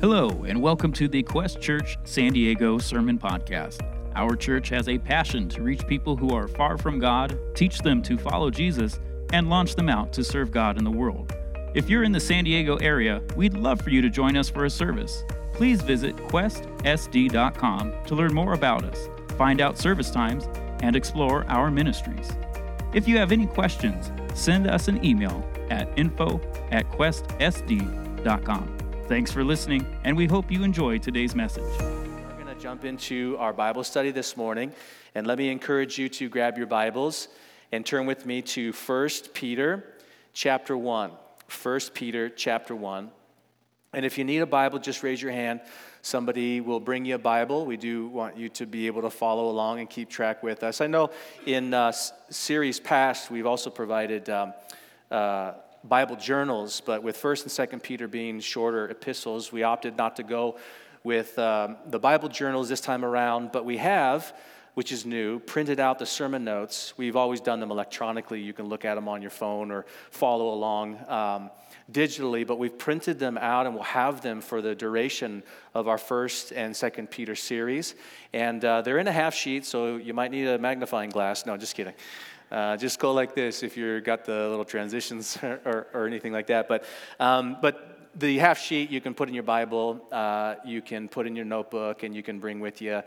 [0.00, 3.80] Hello, and welcome to the Quest Church San Diego Sermon Podcast.
[4.14, 8.00] Our church has a passion to reach people who are far from God, teach them
[8.02, 9.00] to follow Jesus,
[9.32, 11.34] and launch them out to serve God in the world.
[11.74, 14.66] If you're in the San Diego area, we'd love for you to join us for
[14.66, 15.24] a service.
[15.52, 20.48] Please visit questsd.com to learn more about us, find out service times,
[20.80, 22.30] and explore our ministries.
[22.94, 26.40] If you have any questions, send us an email at info
[26.70, 28.78] at questsd.com.
[29.08, 31.64] Thanks for listening, and we hope you enjoy today's message.
[31.80, 34.70] We're going to jump into our Bible study this morning,
[35.14, 37.28] and let me encourage you to grab your Bibles
[37.72, 39.94] and turn with me to 1 Peter
[40.34, 41.10] chapter 1.
[41.62, 43.10] 1 Peter chapter 1.
[43.94, 45.62] And if you need a Bible, just raise your hand.
[46.02, 47.64] Somebody will bring you a Bible.
[47.64, 50.82] We do want you to be able to follow along and keep track with us.
[50.82, 51.12] I know
[51.46, 54.52] in uh, series past, we've also provided um,
[55.10, 55.52] uh,
[55.84, 60.22] Bible journals, but with 1st and 2nd Peter being shorter epistles, we opted not to
[60.22, 60.58] go
[61.04, 64.34] with um, the Bible journals this time around, but we have
[64.78, 66.94] which is new, printed out the sermon notes.
[66.96, 68.40] We've always done them electronically.
[68.40, 71.50] You can look at them on your phone or follow along um,
[71.90, 75.42] digitally, but we've printed them out and we'll have them for the duration
[75.74, 77.96] of our first and second Peter series.
[78.32, 81.44] And uh, they're in a half sheet, so you might need a magnifying glass.
[81.44, 81.94] No, just kidding.
[82.50, 86.32] Uh, just go like this if you've got the little transitions or, or, or anything
[86.32, 86.68] like that.
[86.68, 86.84] But,
[87.20, 91.26] um, but the half sheet you can put in your Bible, uh, you can put
[91.26, 93.02] in your notebook, and you can bring with you.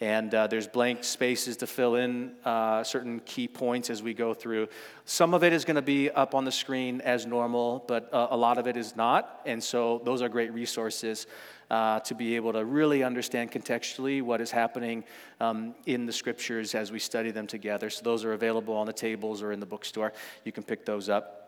[0.00, 4.34] And uh, there's blank spaces to fill in uh, certain key points as we go
[4.34, 4.68] through.
[5.04, 8.28] Some of it is going to be up on the screen as normal, but uh,
[8.30, 9.40] a lot of it is not.
[9.46, 11.26] And so those are great resources
[11.70, 15.04] uh, to be able to really understand contextually what is happening
[15.40, 17.88] um, in the scriptures as we study them together.
[17.88, 20.12] So those are available on the tables or in the bookstore.
[20.44, 21.41] You can pick those up.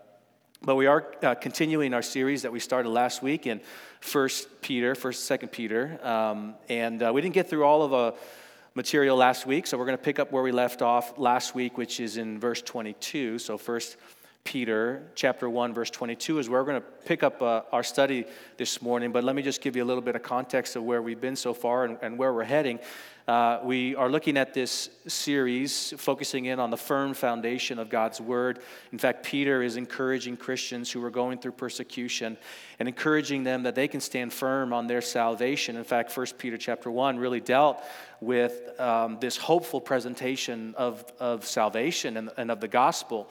[0.64, 3.60] But we are uh, continuing our series that we started last week in
[4.00, 8.14] First Peter, First, Second Peter, um, and uh, we didn't get through all of a
[8.74, 11.76] material last week, so we're going to pick up where we left off last week,
[11.76, 13.40] which is in verse 22.
[13.40, 13.98] So, first
[14.44, 18.26] Peter chapter 1 verse 22 is where we're going to pick up uh, our study
[18.58, 21.00] this morning but let me just give you a little bit of context of where
[21.00, 22.78] we've been so far and, and where we're heading.
[23.26, 28.20] Uh, we are looking at this series focusing in on the firm foundation of god's
[28.20, 28.58] word.
[28.92, 32.36] In fact peter is encouraging christians who are going through persecution
[32.78, 35.74] and encouraging them that they can stand firm on their salvation.
[35.74, 37.82] In fact 1 peter chapter 1 really dealt
[38.20, 43.26] with um, this hopeful presentation of, of salvation and, and of the gospel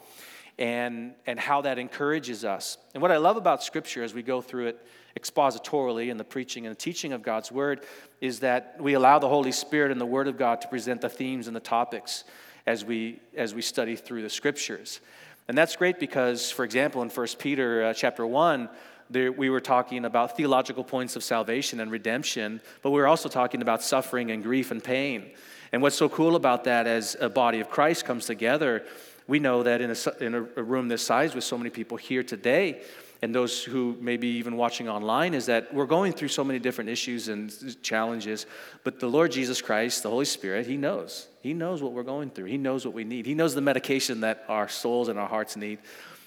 [0.59, 2.77] and, and how that encourages us.
[2.93, 4.87] And what I love about Scripture as we go through it
[5.19, 7.81] expositorily in the preaching and the teaching of God's Word
[8.21, 11.09] is that we allow the Holy Spirit and the Word of God to present the
[11.09, 12.23] themes and the topics
[12.65, 15.01] as we, as we study through the Scriptures.
[15.47, 18.69] And that's great because, for example, in 1 Peter uh, chapter 1,
[19.09, 23.27] there, we were talking about theological points of salvation and redemption, but we were also
[23.27, 25.31] talking about suffering and grief and pain.
[25.71, 28.85] And what's so cool about that as a body of Christ comes together
[29.27, 32.23] we know that in a, in a room this size with so many people here
[32.23, 32.81] today,
[33.21, 36.59] and those who may be even watching online, is that we're going through so many
[36.59, 38.45] different issues and challenges.
[38.83, 41.27] But the Lord Jesus Christ, the Holy Spirit, He knows.
[41.41, 42.45] He knows what we're going through.
[42.45, 43.25] He knows what we need.
[43.25, 45.79] He knows the medication that our souls and our hearts need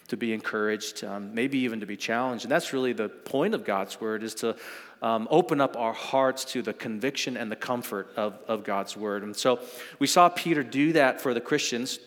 [0.08, 2.44] to be encouraged, um, maybe even to be challenged.
[2.44, 4.56] And that's really the point of God's word is to
[5.02, 9.22] um, open up our hearts to the conviction and the comfort of, of God's word.
[9.22, 9.60] And so
[9.98, 11.98] we saw Peter do that for the Christians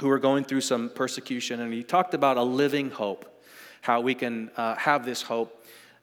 [0.00, 3.42] who are going through some persecution, and he talked about a living hope,
[3.80, 5.55] how we can uh, have this hope.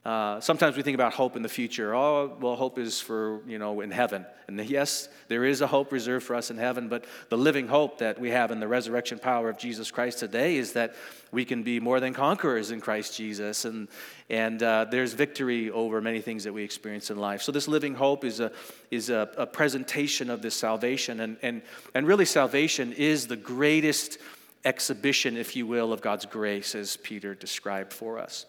[0.04, 1.94] Uh, sometimes we think about hope in the future.
[1.94, 4.26] Oh, well, hope is for, you know, in heaven.
[4.46, 7.98] And yes, there is a hope reserved for us in heaven, but the living hope
[8.00, 10.94] that we have in the resurrection power of Jesus Christ today is that
[11.32, 13.64] we can be more than conquerors in Christ Jesus.
[13.64, 13.88] And,
[14.28, 17.40] and uh, there's victory over many things that we experience in life.
[17.40, 18.52] So, this living hope is a,
[18.90, 21.20] is a, a presentation of this salvation.
[21.20, 21.62] And, and,
[21.94, 24.18] and really, salvation is the greatest
[24.66, 28.44] exhibition, if you will, of God's grace, as Peter described for us.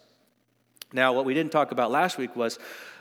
[0.92, 2.60] Now, what we didn't talk about last week was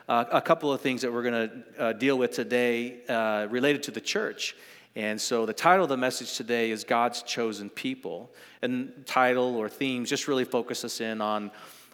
[0.10, 3.84] uh, a couple of things that we're going to uh, deal with today uh, related
[3.84, 4.56] to the church.
[4.96, 8.32] And so the title of the message today is God's Chosen People.
[8.64, 11.52] And title or themes just really focus us in on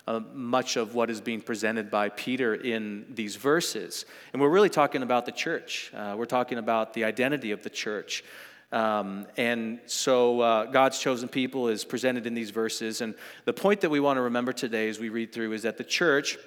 [0.07, 4.05] uh, much of what is being presented by Peter in these verses.
[4.31, 5.91] And we're really talking about the church.
[5.93, 8.23] Uh, we're talking about the identity of the church.
[8.71, 13.01] Um, and so uh, God's chosen people is presented in these verses.
[13.01, 13.15] And
[13.45, 15.83] the point that we want to remember today as we read through is that the
[15.83, 16.37] church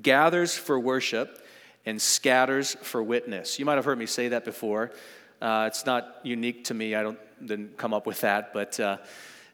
[0.00, 1.44] gathers for worship
[1.84, 3.58] and scatters for witness.
[3.58, 4.92] You might have heard me say that before.
[5.40, 6.94] Uh, it's not unique to me.
[6.94, 8.96] I don't didn't come up with that, but uh,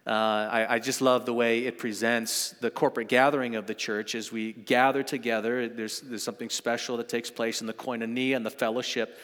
[0.05, 4.17] Uh, I, I, just love the way it presents the corporate gathering of the church
[4.17, 5.69] as we gather together.
[5.69, 9.17] There's, there's something special that takes place in the koinonia and the fellowship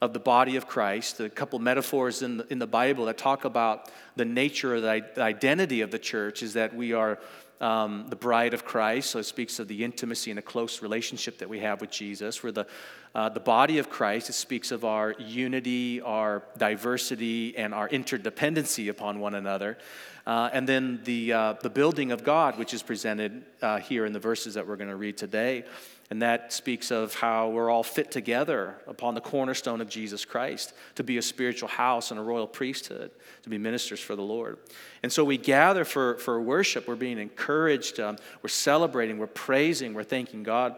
[0.00, 1.20] of the body of Christ.
[1.20, 5.04] A couple metaphors in the, in the Bible that talk about the nature of the,
[5.14, 7.18] the identity of the church is that we are
[7.60, 9.10] um, the bride of Christ.
[9.10, 12.42] So it speaks of the intimacy and a close relationship that we have with Jesus.
[12.42, 12.66] We're the,
[13.14, 14.28] uh, the body of Christ.
[14.28, 19.78] It speaks of our unity, our diversity, and our interdependency upon one another.
[20.26, 24.12] Uh, and then the, uh, the building of God, which is presented uh, here in
[24.12, 25.64] the verses that we're going to read today.
[26.10, 30.72] And that speaks of how we're all fit together upon the cornerstone of Jesus Christ
[30.96, 33.10] to be a spiritual house and a royal priesthood,
[33.42, 34.58] to be ministers for the Lord.
[35.02, 36.86] And so we gather for, for worship.
[36.86, 40.76] We're being encouraged, um, we're celebrating, we're praising, we're thanking God.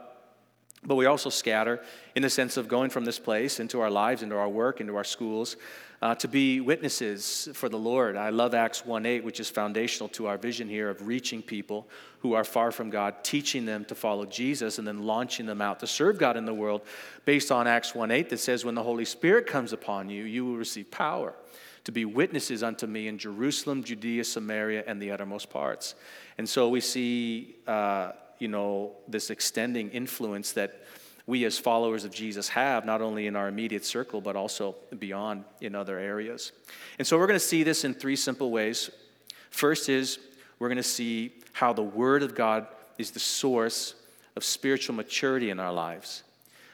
[0.83, 1.83] But we also scatter
[2.15, 4.97] in the sense of going from this place into our lives, into our work, into
[4.97, 5.57] our schools,
[6.01, 8.17] uh, to be witnesses for the Lord.
[8.17, 11.89] I love Acts 1 8, which is foundational to our vision here of reaching people
[12.21, 15.81] who are far from God, teaching them to follow Jesus, and then launching them out
[15.81, 16.83] to serve God in the world
[17.25, 20.45] based on Acts 1 8 that says, When the Holy Spirit comes upon you, you
[20.45, 21.35] will receive power
[21.85, 25.95] to be witnesses unto me in Jerusalem, Judea, Samaria, and the uttermost parts.
[26.37, 30.83] And so we see, uh, you know, this extending influence that
[31.29, 35.45] we as followers of Jesus have, not only in our immediate circle, but also beyond
[35.61, 36.53] in other areas.
[36.99, 38.91] And so we're going to see this in three simple ways.
[39.51, 40.19] First is
[40.59, 42.67] we're going to see how the Word of God
[42.97, 43.95] is the source
[44.37, 46.23] of spiritual maturity in our lives.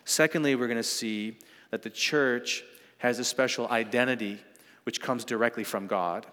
[0.05, 1.37] Secondly, we're going to see
[1.73, 2.63] that the church
[2.99, 4.39] has a special identity
[4.85, 6.27] which comes directly from God.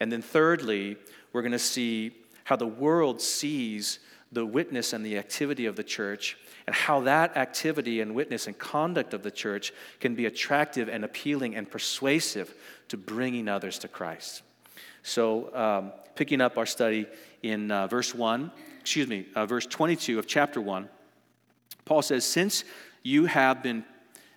[0.00, 0.96] And then thirdly,
[1.32, 2.10] we're going to see
[2.42, 4.00] how the world sees
[4.32, 6.36] the witness and the activity of the church
[6.66, 11.04] and how that activity and witness and conduct of the church can be attractive and
[11.04, 12.54] appealing and persuasive
[12.88, 14.42] to bringing others to Christ.
[15.02, 17.06] So, um, picking up our study
[17.42, 20.88] in uh, verse 1, excuse me, uh, verse 22 of chapter 1,
[21.84, 22.64] Paul says, Since
[23.02, 23.84] you have been,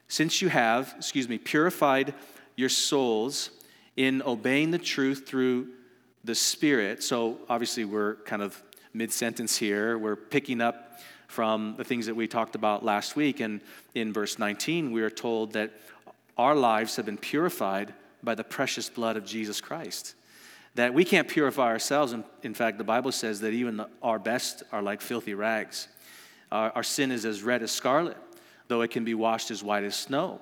[0.08, 2.14] since you have, excuse me, purified
[2.56, 3.52] your souls
[3.96, 5.68] in obeying the truth through
[6.24, 7.04] the Spirit.
[7.04, 8.62] So, obviously, we're kind of
[8.94, 9.98] mid sentence here.
[9.98, 13.40] We're picking up from the things that we talked about last week.
[13.40, 13.62] And
[13.94, 15.72] in verse 19, we are told that
[16.38, 17.94] our lives have been purified
[18.24, 20.16] by the precious blood of Jesus Christ.
[20.76, 22.14] That we can't purify ourselves.
[22.44, 25.88] In, fact, the Bible says that even our best are like filthy rags.
[26.52, 28.18] Our, our sin is as red as scarlet,
[28.68, 30.42] though it can be washed as white as snow.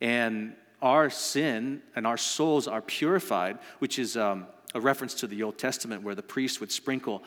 [0.00, 5.42] And our sin and our souls are purified, which is um, a reference to the
[5.42, 7.22] Old Testament where the priest would sprinkle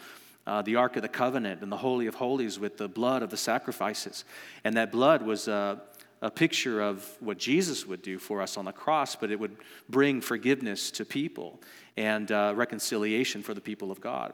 [0.45, 3.29] uh, the Ark of the Covenant and the Holy of Holies with the blood of
[3.29, 4.25] the sacrifices.
[4.63, 5.77] And that blood was uh,
[6.21, 9.55] a picture of what Jesus would do for us on the cross, but it would
[9.89, 11.61] bring forgiveness to people
[11.97, 14.33] and uh, reconciliation for the people of God.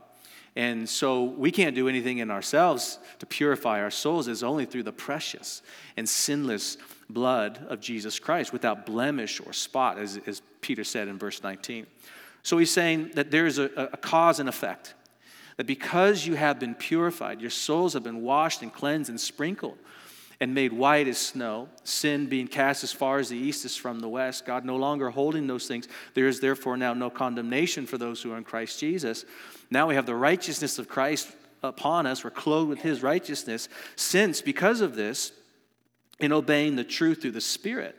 [0.55, 4.27] And so we can't do anything in ourselves to purify our souls.
[4.27, 5.61] It's only through the precious
[5.95, 6.77] and sinless
[7.09, 11.85] blood of Jesus Christ without blemish or spot, as, as Peter said in verse 19.
[12.43, 14.95] So he's saying that there is a, a cause and effect
[15.59, 19.77] that because you have been purified, your souls have been washed and cleansed and sprinkled
[20.39, 23.99] and made white as snow, sin being cast as far as the east is from
[23.99, 25.89] the west, God no longer holding those things.
[26.13, 29.25] There is therefore now no condemnation for those who are in Christ Jesus.
[29.69, 31.29] Now we have the righteousness of Christ
[31.61, 32.23] upon us.
[32.23, 33.67] We're clothed with his righteousness,
[33.97, 35.33] since because of this,
[36.21, 37.97] in obeying the truth through the Spirit.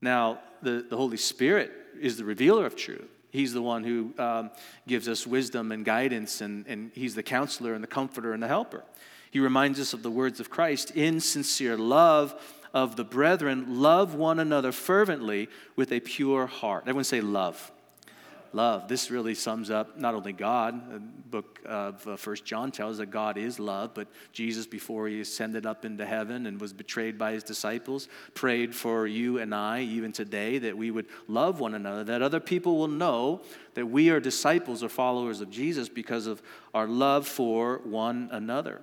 [0.00, 3.10] Now, the, the Holy Spirit is the revealer of truth.
[3.32, 4.50] He's the one who um,
[4.86, 8.46] gives us wisdom and guidance, and, and He's the counselor and the comforter and the
[8.46, 8.84] helper.
[9.30, 12.38] He reminds us of the words of Christ in sincere love
[12.74, 16.84] of the brethren, love one another fervently with a pure heart.
[16.84, 17.72] Everyone say love
[18.54, 18.88] love.
[18.88, 23.06] This really sums up not only God, the book of uh, First John tells that
[23.06, 27.32] God is love, but Jesus, before he ascended up into heaven and was betrayed by
[27.32, 32.04] his disciples, prayed for you and I, even today, that we would love one another,
[32.04, 33.40] that other people will know
[33.74, 36.42] that we are disciples or followers of Jesus because of
[36.74, 38.82] our love for one another.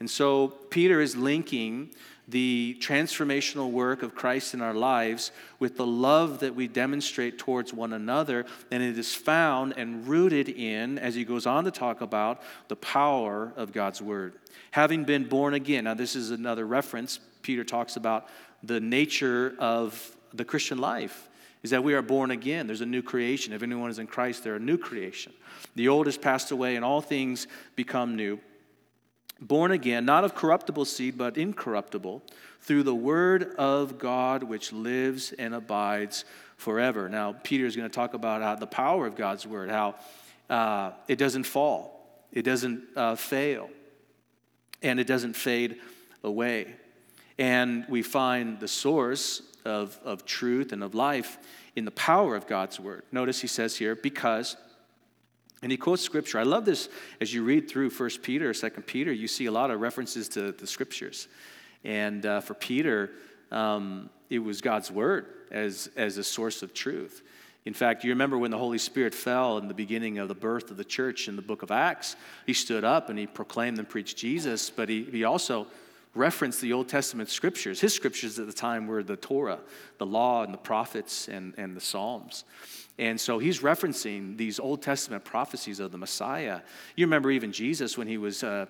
[0.00, 1.90] And so Peter is linking
[2.26, 7.74] the transformational work of Christ in our lives with the love that we demonstrate towards
[7.74, 8.46] one another.
[8.70, 12.76] And it is found and rooted in, as he goes on to talk about, the
[12.76, 14.34] power of God's word.
[14.70, 15.84] Having been born again.
[15.84, 17.20] Now, this is another reference.
[17.42, 18.28] Peter talks about
[18.62, 21.28] the nature of the Christian life
[21.62, 22.66] is that we are born again.
[22.66, 23.52] There's a new creation.
[23.52, 25.32] If anyone is in Christ, they're a new creation.
[25.74, 28.40] The old has passed away and all things become new
[29.40, 32.22] born again, not of corruptible seed, but incorruptible,
[32.60, 36.24] through the word of God which lives and abides
[36.56, 37.08] forever.
[37.08, 39.94] Now, Peter is going to talk about how the power of God's word, how
[40.50, 43.70] uh, it doesn't fall, it doesn't uh, fail,
[44.82, 45.76] and it doesn't fade
[46.22, 46.74] away.
[47.38, 51.38] And we find the source of, of truth and of life
[51.76, 53.04] in the power of God's word.
[53.10, 54.56] Notice he says here, because,
[55.62, 56.38] and he quotes scripture.
[56.38, 56.88] I love this
[57.20, 60.52] as you read through 1 Peter, 2 Peter, you see a lot of references to
[60.52, 61.28] the scriptures.
[61.84, 63.10] And uh, for Peter,
[63.50, 67.22] um, it was God's word as, as a source of truth.
[67.66, 70.70] In fact, you remember when the Holy Spirit fell in the beginning of the birth
[70.70, 73.88] of the church in the book of Acts, he stood up and he proclaimed and
[73.88, 75.66] preached Jesus, but he, he also
[76.14, 77.80] referenced the Old Testament scriptures.
[77.80, 79.60] His scriptures at the time were the Torah,
[79.98, 82.44] the law, and the prophets, and, and the Psalms.
[82.98, 86.60] And so he's referencing these Old Testament prophecies of the Messiah.
[86.96, 88.66] You remember even Jesus when he was uh,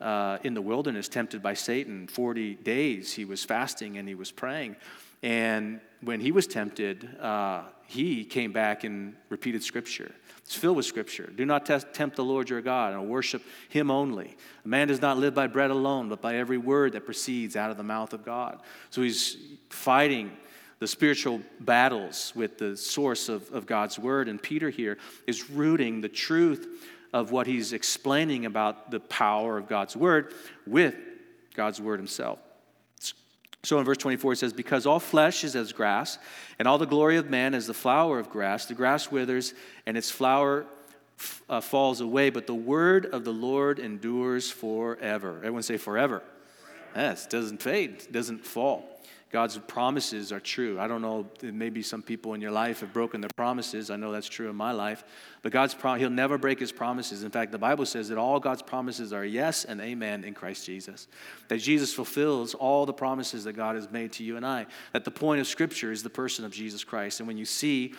[0.00, 4.30] uh, in the wilderness, tempted by Satan, 40 days, he was fasting and he was
[4.30, 4.76] praying.
[5.24, 10.14] And when he was tempted, uh, he came back and repeated scripture.
[10.40, 11.32] It's filled with scripture.
[11.34, 14.36] Do not test, tempt the Lord your God and worship him only.
[14.66, 17.70] A man does not live by bread alone, but by every word that proceeds out
[17.70, 18.60] of the mouth of God.
[18.90, 19.38] So he's
[19.70, 20.30] fighting
[20.78, 24.28] the spiritual battles with the source of, of God's word.
[24.28, 26.68] And Peter here is rooting the truth
[27.14, 30.34] of what he's explaining about the power of God's word
[30.66, 30.96] with
[31.54, 32.43] God's word himself.
[33.64, 36.18] So in verse 24, it says, Because all flesh is as grass,
[36.58, 38.66] and all the glory of man is the flower of grass.
[38.66, 39.54] The grass withers,
[39.86, 40.66] and its flower
[41.48, 45.38] uh, falls away, but the word of the Lord endures forever.
[45.38, 46.22] Everyone say forever.
[46.94, 48.93] Yes, it doesn't fade, it doesn't fall.
[49.34, 50.78] God's promises are true.
[50.78, 53.90] I don't know, maybe some people in your life have broken their promises.
[53.90, 55.02] I know that's true in my life.
[55.42, 57.24] But God's prom- He'll never break His promises.
[57.24, 60.64] In fact, the Bible says that all God's promises are yes and amen in Christ
[60.66, 61.08] Jesus.
[61.48, 64.66] That Jesus fulfills all the promises that God has made to you and I.
[64.92, 67.18] That the point of Scripture is the person of Jesus Christ.
[67.18, 67.94] And when you see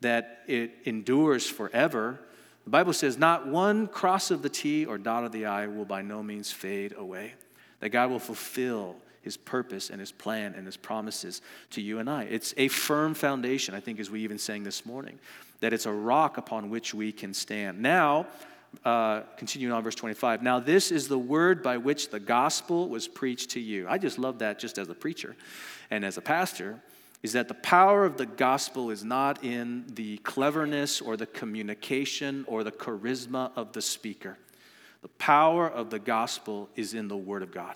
[0.00, 2.18] that it endures forever,
[2.64, 5.84] the Bible says, not one cross of the T or dot of the I will
[5.84, 7.34] by no means fade away.
[7.78, 8.96] That God will fulfill
[9.26, 12.22] his purpose and his plan and his promises to you and I.
[12.22, 15.18] It's a firm foundation, I think, as we even sang this morning,
[15.58, 17.80] that it's a rock upon which we can stand.
[17.80, 18.28] Now,
[18.84, 20.44] uh, continuing on verse 25.
[20.44, 23.88] Now, this is the word by which the gospel was preached to you.
[23.88, 25.34] I just love that just as a preacher
[25.90, 26.80] and as a pastor,
[27.24, 32.44] is that the power of the gospel is not in the cleverness or the communication
[32.46, 34.38] or the charisma of the speaker.
[35.02, 37.74] The power of the gospel is in the word of God.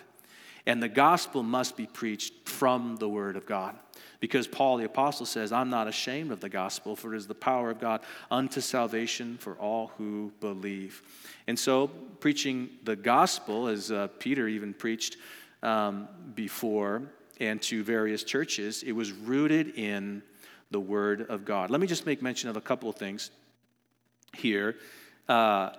[0.67, 3.77] And the gospel must be preached from the word of God.
[4.21, 7.35] Because Paul the apostle says, I'm not ashamed of the gospel, for it is the
[7.35, 11.03] power of God unto salvation for all who believe.
[11.47, 15.17] And so, preaching the gospel, as uh, Peter even preached
[15.63, 17.03] um, before,
[17.41, 20.23] and to various churches, it was rooted in
[20.71, 21.71] the word of God.
[21.71, 23.31] Let me just make mention of a couple of things
[24.35, 24.77] here.
[25.29, 25.71] Uh,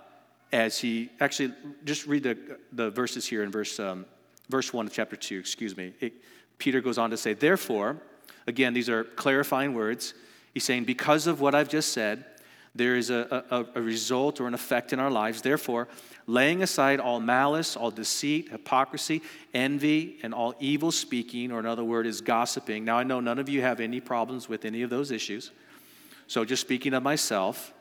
[0.51, 1.53] as he actually,
[1.85, 2.37] just read the,
[2.73, 3.79] the verses here in verse.
[3.79, 4.05] Um,
[4.51, 6.13] verse 1 of chapter 2, excuse me, it,
[6.57, 7.97] Peter goes on to say, Therefore,
[8.45, 10.13] again, these are clarifying words.
[10.53, 12.25] He's saying, Because of what I've just said,
[12.75, 15.41] there is a, a, a, result or an effect in our lives.
[15.41, 15.87] Therefore,
[16.25, 19.21] laying aside all malice, all deceit, hypocrisy,
[19.53, 22.85] envy, and all evil speaking, or another word is gossiping.
[22.85, 25.51] Now, I know none of you have any problems with any of those issues.
[26.27, 27.73] So, just speaking of myself,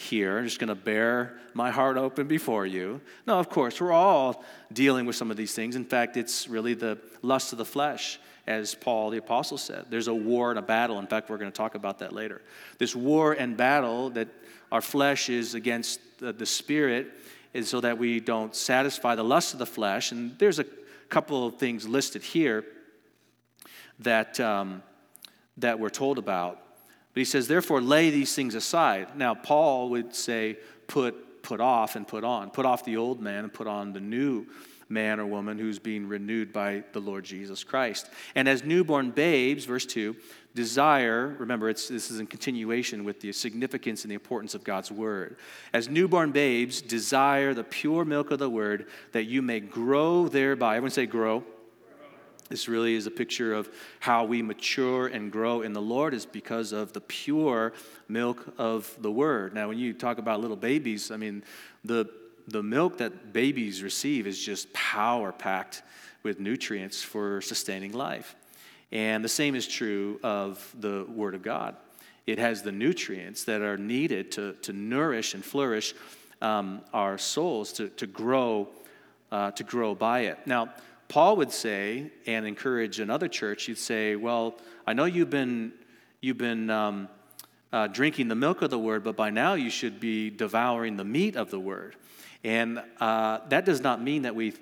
[0.00, 0.38] here.
[0.38, 3.00] I'm just going to bear my heart open before you.
[3.26, 5.76] No, of course, we're all dealing with some of these things.
[5.76, 9.86] In fact, it's really the lust of the flesh, as Paul the Apostle said.
[9.90, 10.98] There's a war and a battle.
[10.98, 12.40] In fact, we're going to talk about that later.
[12.78, 14.28] This war and battle that
[14.72, 17.12] our flesh is against the, the spirit
[17.52, 20.12] is so that we don't satisfy the lust of the flesh.
[20.12, 20.66] And there's a
[21.08, 22.64] couple of things listed here
[23.98, 24.82] that, um,
[25.58, 26.62] that we're told about.
[27.12, 29.16] But he says, therefore, lay these things aside.
[29.16, 32.50] Now, Paul would say, put, put off and put on.
[32.50, 34.46] Put off the old man and put on the new
[34.88, 38.10] man or woman who's being renewed by the Lord Jesus Christ.
[38.34, 40.16] And as newborn babes, verse 2,
[40.54, 45.36] desire, remember, this is in continuation with the significance and the importance of God's word.
[45.72, 50.76] As newborn babes, desire the pure milk of the word that you may grow thereby.
[50.76, 51.44] Everyone say, grow.
[52.50, 56.26] This really is a picture of how we mature and grow in the Lord, is
[56.26, 57.72] because of the pure
[58.08, 59.54] milk of the Word.
[59.54, 61.44] Now, when you talk about little babies, I mean,
[61.84, 62.10] the,
[62.48, 65.82] the milk that babies receive is just power packed
[66.24, 68.34] with nutrients for sustaining life.
[68.90, 71.76] And the same is true of the Word of God.
[72.26, 75.94] It has the nutrients that are needed to, to nourish and flourish
[76.42, 78.68] um, our souls, to, to, grow,
[79.30, 80.38] uh, to grow by it.
[80.46, 80.70] Now,
[81.10, 84.54] Paul would say and encourage another church, he'd say, Well,
[84.86, 85.72] I know you've been,
[86.20, 87.08] you've been um,
[87.72, 91.04] uh, drinking the milk of the word, but by now you should be devouring the
[91.04, 91.96] meat of the word.
[92.44, 94.52] And uh, that does not mean that we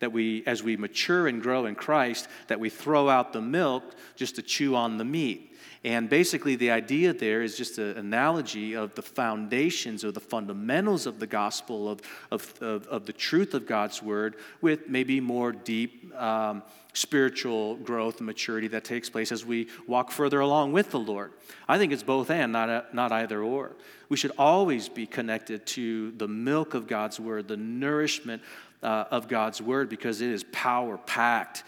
[0.00, 3.82] that we as we mature and grow in christ that we throw out the milk
[4.16, 5.48] just to chew on the meat
[5.84, 11.06] and basically, the idea there is just an analogy of the foundations or the fundamentals
[11.06, 12.00] of the gospel, of,
[12.32, 16.62] of, of, of the truth of God's word, with maybe more deep um,
[16.94, 21.32] spiritual growth and maturity that takes place as we walk further along with the Lord.
[21.68, 23.76] I think it's both and, not, a, not either or.
[24.08, 28.42] We should always be connected to the milk of God's word, the nourishment
[28.82, 31.64] uh, of God's word, because it is power packed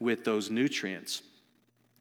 [0.00, 1.22] with those nutrients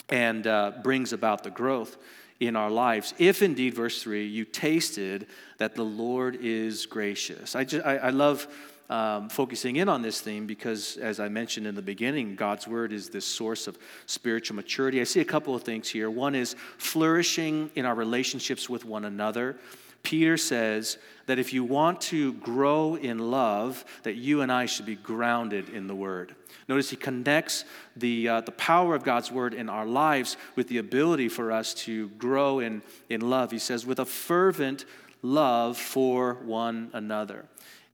[0.10, 1.98] and uh, brings about the growth
[2.40, 3.14] in our lives.
[3.18, 5.28] If indeed, verse 3, you tasted
[5.58, 7.56] that the Lord is gracious.
[7.56, 8.48] I, just, I, I love
[8.90, 12.92] um, focusing in on this theme because, as I mentioned in the beginning, God's word
[12.92, 15.00] is this source of spiritual maturity.
[15.00, 16.10] I see a couple of things here.
[16.10, 19.58] One is flourishing in our relationships with one another.
[20.04, 24.86] Peter says that if you want to grow in love, that you and I should
[24.86, 26.36] be grounded in the word.
[26.68, 27.64] Notice he connects
[27.96, 31.74] the, uh, the power of God's word in our lives with the ability for us
[31.76, 33.52] to grow in, in love.
[33.52, 34.86] He says, with a fervent
[35.22, 37.46] love for one another.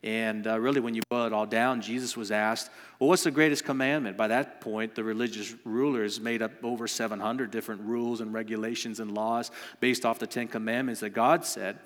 [0.01, 3.31] And uh, really, when you boil it all down, Jesus was asked, Well, what's the
[3.31, 4.15] greatest commandment?
[4.15, 9.13] By that point, the religious rulers made up over 700 different rules and regulations and
[9.13, 9.51] laws
[9.81, 11.79] based off the Ten Commandments that God said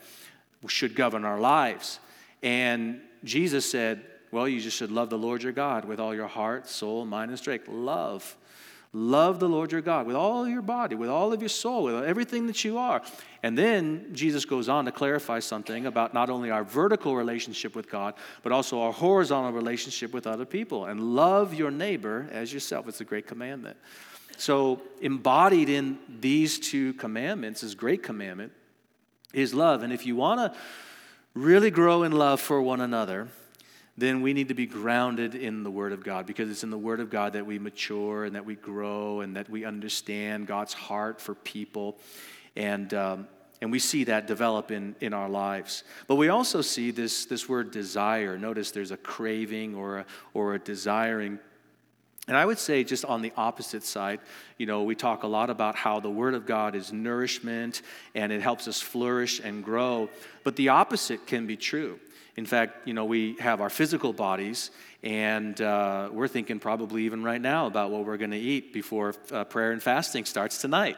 [0.67, 2.00] should govern our lives.
[2.43, 4.03] And Jesus said,
[4.34, 7.29] well, you just should love the Lord your God with all your heart, soul, mind,
[7.29, 7.67] and strength.
[7.67, 8.36] Love.
[8.96, 12.04] Love the Lord your God with all your body, with all of your soul, with
[12.04, 13.02] everything that you are.
[13.42, 17.90] And then Jesus goes on to clarify something about not only our vertical relationship with
[17.90, 20.86] God, but also our horizontal relationship with other people.
[20.86, 22.88] And love your neighbor as yourself.
[22.88, 23.78] It's a great commandment.
[24.38, 28.52] So, embodied in these two commandments, this great commandment,
[29.34, 29.82] is love.
[29.82, 30.60] And if you want to
[31.34, 33.28] really grow in love for one another,
[33.96, 36.78] then we need to be grounded in the Word of God because it's in the
[36.78, 40.74] Word of God that we mature and that we grow and that we understand God's
[40.74, 41.98] heart for people.
[42.56, 43.27] And, um,
[43.62, 45.84] and we see that develop in, in our lives.
[46.08, 48.36] But we also see this, this word desire.
[48.38, 51.38] Notice there's a craving or a, or a desiring.
[52.27, 54.22] And I would say, just on the opposite side,
[54.58, 57.84] you know, we talk a lot about how the Word of God is nourishment
[58.16, 60.10] and it helps us flourish and grow.
[60.44, 62.00] But the opposite can be true.
[62.35, 64.72] In fact, you know, we have our physical bodies,
[65.03, 69.13] and uh, we're thinking probably even right now about what we're going to eat before
[69.31, 70.98] uh, prayer and fasting starts tonight.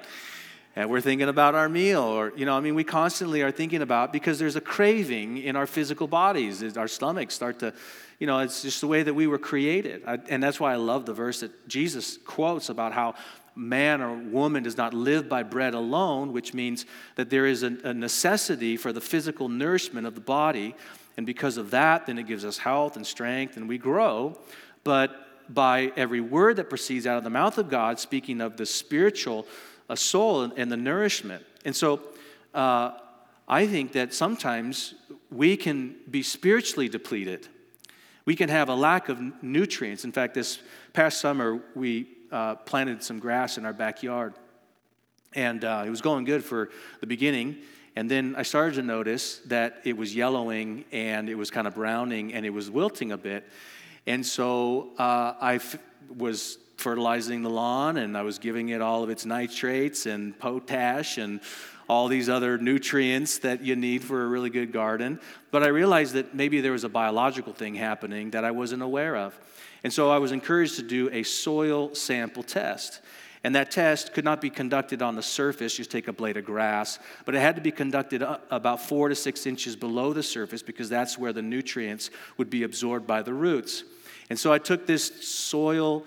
[0.77, 3.81] And we're thinking about our meal, or, you know, I mean, we constantly are thinking
[3.81, 6.77] about because there's a craving in our physical bodies.
[6.77, 7.73] Our stomachs start to,
[8.19, 10.03] you know, it's just the way that we were created.
[10.05, 13.15] I, and that's why I love the verse that Jesus quotes about how
[13.55, 17.77] man or woman does not live by bread alone, which means that there is a,
[17.85, 20.75] a necessity for the physical nourishment of the body
[21.17, 24.37] and because of that, then it gives us health and strength and we grow.
[24.83, 28.65] But by every word that proceeds out of the mouth of God, speaking of the
[28.65, 29.47] spiritual
[29.89, 31.43] uh, soul and, and, the nourishment.
[31.63, 32.01] And so
[32.53, 32.91] uh,
[33.47, 34.95] I think that sometimes
[35.31, 37.47] we can be spiritually depleted.
[38.25, 40.03] We can have a lack of nutrients.
[40.03, 40.59] In fact, this
[40.93, 44.33] past summer, we uh, planted some grass in our backyard.
[45.33, 46.69] And uh, it was going good for
[47.01, 47.57] the beginning.
[47.95, 51.75] And then I started to notice that it was yellowing and it was kind of
[51.75, 53.47] browning and it was wilting a bit.
[54.05, 55.77] And so uh, I f-
[56.15, 61.17] was fertilizing the lawn and I was giving it all of its nitrates and potash
[61.17, 61.39] and
[61.87, 65.19] all these other nutrients that you need for a really good garden.
[65.51, 69.15] But I realized that maybe there was a biological thing happening that I wasn't aware
[69.15, 69.39] of.
[69.83, 73.01] And so I was encouraged to do a soil sample test.
[73.45, 76.45] And that test could not be conducted on the surface, just take a blade of
[76.45, 80.63] grass, but it had to be conducted about four to six inches below the surface
[80.63, 83.83] because that's where the nutrients would be absorbed by the roots.
[84.31, 86.05] And so I took this soil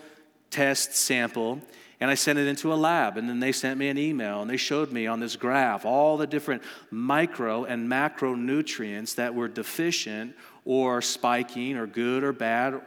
[0.50, 1.60] test sample
[2.00, 3.16] and I sent it into a lab.
[3.16, 6.16] And then they sent me an email and they showed me on this graph all
[6.16, 12.80] the different micro and macronutrients that were deficient or spiking or good or bad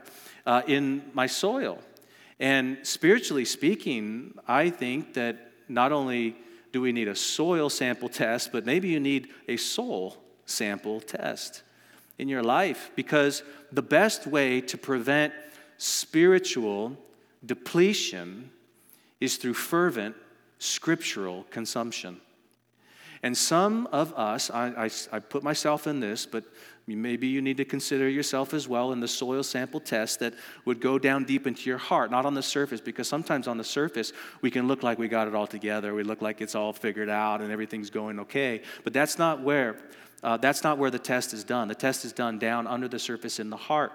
[0.46, 1.80] uh, in my soil.
[2.42, 6.36] And spiritually speaking, I think that not only
[6.74, 11.62] do we need a soil sample test, but maybe you need a soul sample test
[12.18, 15.34] in your life because the best way to prevent
[15.78, 16.98] spiritual
[17.46, 18.50] depletion
[19.20, 20.16] is through fervent
[20.58, 22.20] scriptural consumption.
[23.24, 26.44] And some of us, I, I, I, put myself in this, but
[26.88, 30.34] Maybe you need to consider yourself as well in the soil sample test that
[30.66, 33.64] would go down deep into your heart, not on the surface, because sometimes on the
[33.64, 35.94] surface we can look like we got it all together.
[35.94, 38.62] We look like it's all figured out and everything's going okay.
[38.84, 39.78] But that's not where.
[40.24, 41.68] Uh, that's not where the test is done.
[41.68, 43.92] The test is done down under the surface in the heart.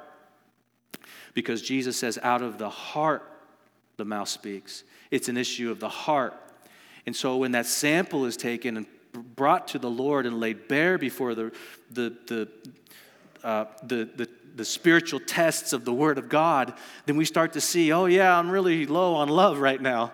[1.34, 3.30] Because Jesus says, out of the heart
[3.96, 4.84] the mouth speaks.
[5.10, 6.34] It's an issue of the heart.
[7.04, 8.86] And so when that sample is taken and
[9.22, 11.52] brought to the Lord and laid bare before the,
[11.90, 12.48] the, the,
[13.42, 16.74] uh, the, the, the spiritual tests of the Word of God,
[17.04, 20.12] then we start to see, oh, yeah, I'm really low on love right now.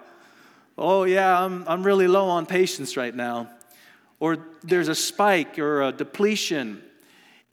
[0.77, 3.51] Oh, yeah, I'm, I'm really low on patience right now.
[4.19, 6.83] Or there's a spike or a depletion.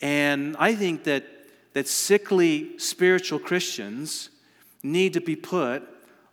[0.02, 1.26] And I think that,
[1.74, 4.30] that sickly spiritual Christians
[4.82, 5.84] need to be put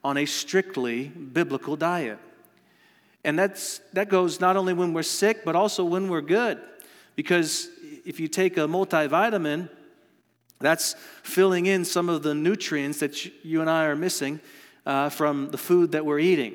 [0.05, 2.19] on a strictly biblical diet.
[3.27, 6.61] And that's, that goes not only when we're sick, but also when we're good.
[7.17, 7.69] Because
[8.05, 9.69] if you take a multivitamin,
[10.61, 14.41] that's filling in some of the nutrients that you and I are missing
[14.87, 16.55] uh, from the food that we're eating.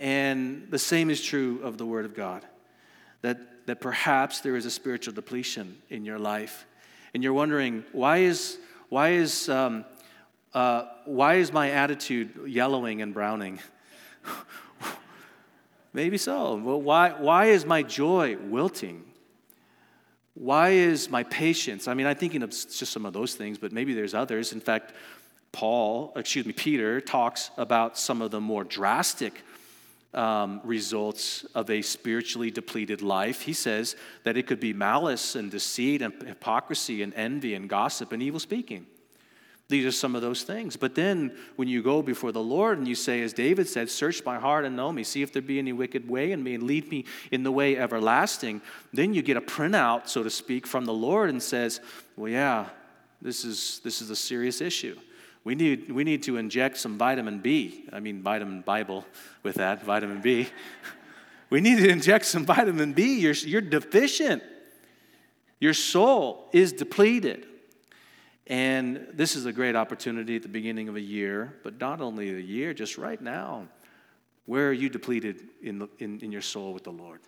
[0.00, 2.42] And the same is true of the Word of God.
[3.20, 6.64] That, that perhaps there is a spiritual depletion in your life.
[7.12, 8.56] And you're wondering, why is,
[8.88, 9.84] why is um,
[10.54, 13.58] uh, why is my attitude yellowing and browning?
[15.92, 16.56] Maybe so.
[16.56, 19.04] Well, why, why is my joy wilting?
[20.34, 21.86] Why is my patience?
[21.86, 24.52] I mean, I'm thinking of just some of those things, but maybe there's others.
[24.52, 24.94] In fact,
[25.52, 29.42] Paul, excuse me, Peter talks about some of the more drastic
[30.14, 33.42] um, results of a spiritually depleted life.
[33.42, 38.12] He says that it could be malice and deceit and hypocrisy and envy and gossip
[38.12, 38.86] and evil speaking.
[39.72, 40.76] These are some of those things.
[40.76, 44.22] But then when you go before the Lord and you say, as David said, Search
[44.22, 46.64] my heart and know me, see if there be any wicked way in me, and
[46.64, 48.60] lead me in the way everlasting,
[48.92, 51.80] then you get a printout, so to speak, from the Lord and says,
[52.18, 52.66] Well, yeah,
[53.22, 54.94] this is, this is a serious issue.
[55.42, 57.86] We need, we need to inject some vitamin B.
[57.94, 59.06] I mean, vitamin Bible
[59.42, 60.50] with that, vitamin B.
[61.50, 63.20] we need to inject some vitamin B.
[63.20, 64.42] You're, you're deficient.
[65.60, 67.46] Your soul is depleted.
[68.46, 72.30] And this is a great opportunity at the beginning of a year, but not only
[72.30, 73.68] a year, just right now.
[74.46, 77.20] Where are you depleted in, the, in, in your soul with the Lord?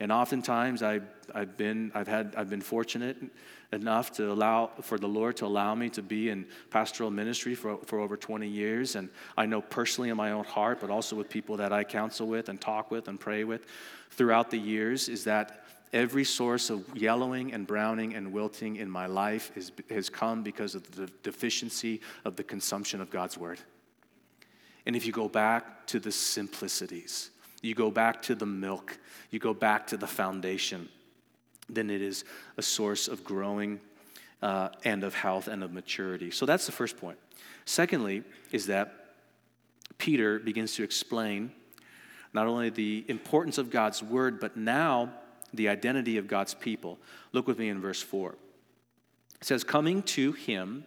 [0.00, 3.18] And oftentimes I've, I've, been, I've, had, I've been fortunate
[3.72, 7.78] enough to allow for the Lord to allow me to be in pastoral ministry for,
[7.84, 8.96] for over 20 years.
[8.96, 12.26] And I know personally in my own heart, but also with people that I counsel
[12.26, 13.66] with and talk with and pray with
[14.10, 15.61] throughout the years, is that
[15.92, 20.74] Every source of yellowing and browning and wilting in my life is, has come because
[20.74, 23.60] of the deficiency of the consumption of God's word.
[24.86, 28.98] And if you go back to the simplicities, you go back to the milk,
[29.30, 30.88] you go back to the foundation,
[31.68, 32.24] then it is
[32.56, 33.78] a source of growing
[34.40, 36.30] uh, and of health and of maturity.
[36.30, 37.18] So that's the first point.
[37.64, 39.14] Secondly, is that
[39.98, 41.52] Peter begins to explain
[42.32, 45.12] not only the importance of God's word, but now
[45.52, 46.98] the identity of God's people.
[47.32, 48.34] Look with me in verse 4.
[49.40, 50.84] It says, Coming to him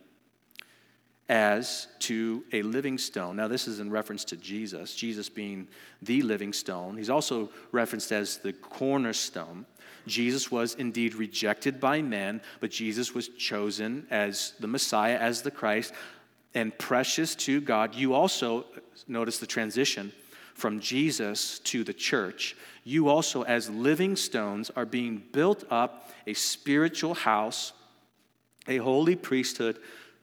[1.28, 3.36] as to a living stone.
[3.36, 5.68] Now, this is in reference to Jesus, Jesus being
[6.02, 6.98] the living stone.
[6.98, 9.66] He's also referenced as the cornerstone.
[10.06, 15.50] Jesus was indeed rejected by men, but Jesus was chosen as the Messiah, as the
[15.50, 15.94] Christ,
[16.54, 17.96] and precious to God.
[17.96, 18.66] You also
[19.08, 20.14] notice the transition
[20.56, 22.56] from Jesus to the church
[22.88, 27.74] you also, as living stones, are being built up a spiritual house,
[28.68, 29.80] a holy priesthood,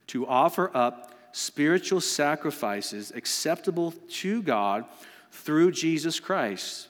[0.07, 4.85] to offer up spiritual sacrifices acceptable to God
[5.33, 6.87] through Jesus Christ.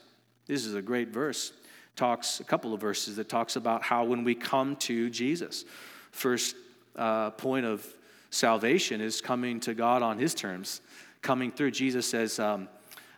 [0.46, 1.52] This is a great verse.
[1.96, 5.64] Talks a couple of verses that talks about how when we come to Jesus,
[6.11, 6.55] first
[6.96, 7.87] uh, point of
[8.28, 10.83] salvation is coming to God on His terms.
[11.22, 12.38] Coming through, Jesus says.
[12.38, 12.68] Um,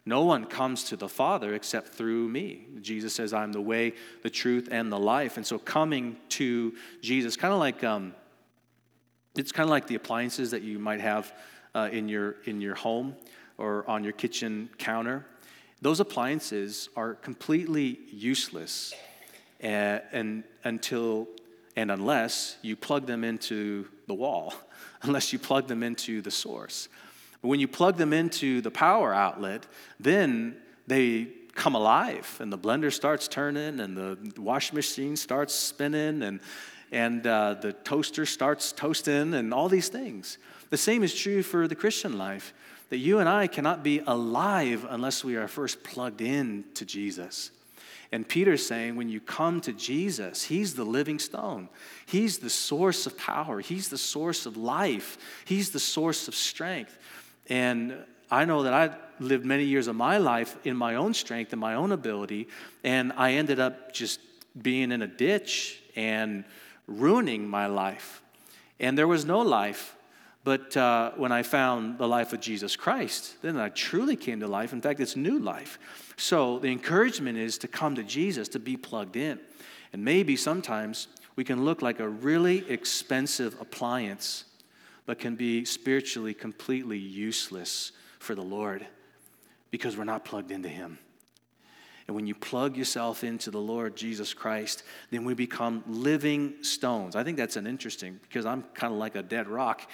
[0.06, 2.66] no one comes to the Father except through me.
[2.80, 5.36] Jesus says, I'm the way, the truth, and the life.
[5.36, 8.14] And so coming to Jesus, kind of like um,
[9.34, 11.32] it's kind of like the appliances that you might have
[11.74, 13.16] uh, in, your, in your home
[13.56, 15.24] or on your kitchen counter.
[15.80, 18.94] Those appliances are completely useless
[19.60, 21.28] and, uh, and until
[21.76, 24.54] and unless you plug them into the wall,
[25.02, 26.88] unless you plug them into the source.
[27.44, 29.66] But when you plug them into the power outlet,
[30.00, 36.22] then they come alive and the blender starts turning and the washing machine starts spinning
[36.22, 36.40] and,
[36.90, 40.38] and uh, the toaster starts toasting and all these things.
[40.70, 42.54] The same is true for the Christian life
[42.88, 47.50] that you and I cannot be alive unless we are first plugged in to Jesus.
[48.10, 51.68] And Peter's saying, when you come to Jesus, He's the living stone.
[52.06, 53.60] He's the source of power.
[53.60, 55.18] He's the source of life.
[55.44, 56.96] He's the source of strength.
[57.48, 57.96] And
[58.30, 61.60] I know that I lived many years of my life in my own strength and
[61.60, 62.48] my own ability,
[62.82, 64.20] and I ended up just
[64.60, 66.44] being in a ditch and
[66.86, 68.22] ruining my life.
[68.80, 69.96] And there was no life.
[70.44, 74.46] But uh, when I found the life of Jesus Christ, then I truly came to
[74.46, 74.74] life.
[74.74, 75.78] In fact, it's new life.
[76.18, 79.40] So the encouragement is to come to Jesus, to be plugged in.
[79.94, 84.44] And maybe sometimes we can look like a really expensive appliance,
[85.06, 88.86] but can be spiritually completely useless for the Lord
[89.70, 90.98] because we're not plugged into Him.
[92.06, 97.16] And when you plug yourself into the Lord Jesus Christ, then we become living stones.
[97.16, 99.90] I think that's an interesting because I'm kind of like a dead rock.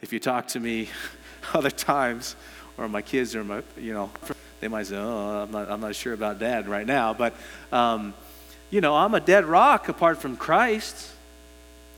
[0.00, 0.88] If you talk to me
[1.54, 2.36] other times,
[2.78, 4.10] or my kids, or my, you know,
[4.60, 7.34] they might say, "Oh, I'm not, I'm not sure about Dad right now," but
[7.70, 8.14] um,
[8.70, 11.10] you know, I'm a dead rock apart from Christ.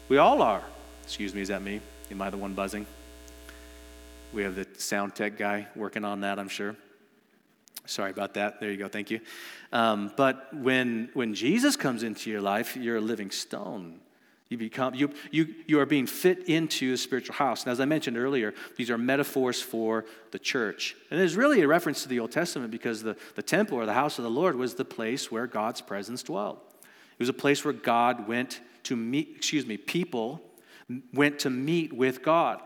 [0.09, 0.63] We all are.
[1.05, 1.81] Excuse me, is that me?
[2.11, 2.87] Am I the one buzzing?
[4.33, 6.77] We have the sound tech guy working on that, I'm sure.
[7.87, 8.61] Sorry about that.
[8.61, 8.89] There you go.
[8.89, 9.21] Thank you.
[9.73, 14.01] Um, but when, when Jesus comes into your life, you're a living stone.
[14.49, 17.65] You, become, you, you, you are being fit into a spiritual house.
[17.65, 20.97] And as I mentioned earlier, these are metaphors for the church.
[21.11, 23.95] And it's really a reference to the Old Testament because the, the temple or the
[23.95, 26.59] house of the Lord was the place where God's presence dwelled.
[26.83, 30.41] It was a place where God went to meet, excuse me, people
[31.13, 32.61] went to meet with God.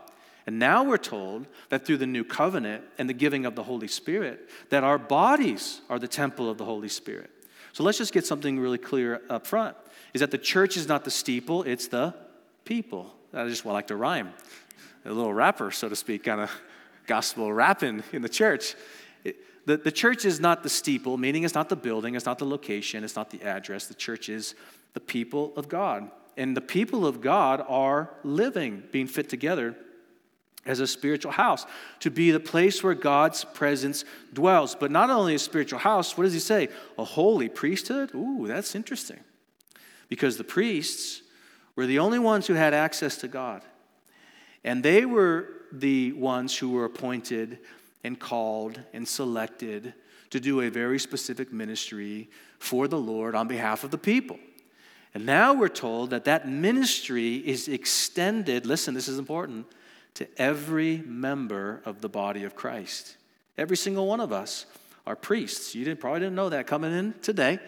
[0.45, 3.87] And now we're told that through the new covenant and the giving of the Holy
[3.87, 7.29] Spirit, that our bodies are the temple of the Holy Spirit.
[7.73, 9.75] So let's just get something really clear up front
[10.13, 12.15] is that the church is not the steeple, it's the
[12.65, 13.13] people.
[13.33, 14.33] I just like to rhyme.
[15.05, 16.51] A little rapper, so to speak, kind of
[17.05, 18.75] gospel rapping in the church.
[19.65, 22.45] The, the church is not the steeple, meaning it's not the building, it's not the
[22.45, 23.85] location, it's not the address.
[23.85, 24.55] The church is
[24.93, 26.09] the people of God.
[26.37, 29.75] And the people of God are living, being fit together
[30.65, 31.65] as a spiritual house,
[31.99, 34.75] to be the place where God's presence dwells.
[34.75, 36.69] But not only a spiritual house, what does he say?
[36.97, 38.13] A holy priesthood?
[38.13, 39.19] Ooh, that's interesting.
[40.09, 41.21] Because the priests
[41.75, 43.63] were the only ones who had access to God.
[44.63, 47.59] And they were the ones who were appointed
[48.03, 49.93] and called and selected
[50.29, 54.39] to do a very specific ministry for the Lord on behalf of the people.
[55.13, 59.65] And now we're told that that ministry is extended, listen, this is important
[60.15, 63.17] to every member of the body of Christ.
[63.57, 64.65] Every single one of us
[65.07, 65.73] are priests.
[65.73, 67.59] You didn't, probably didn't know that coming in today.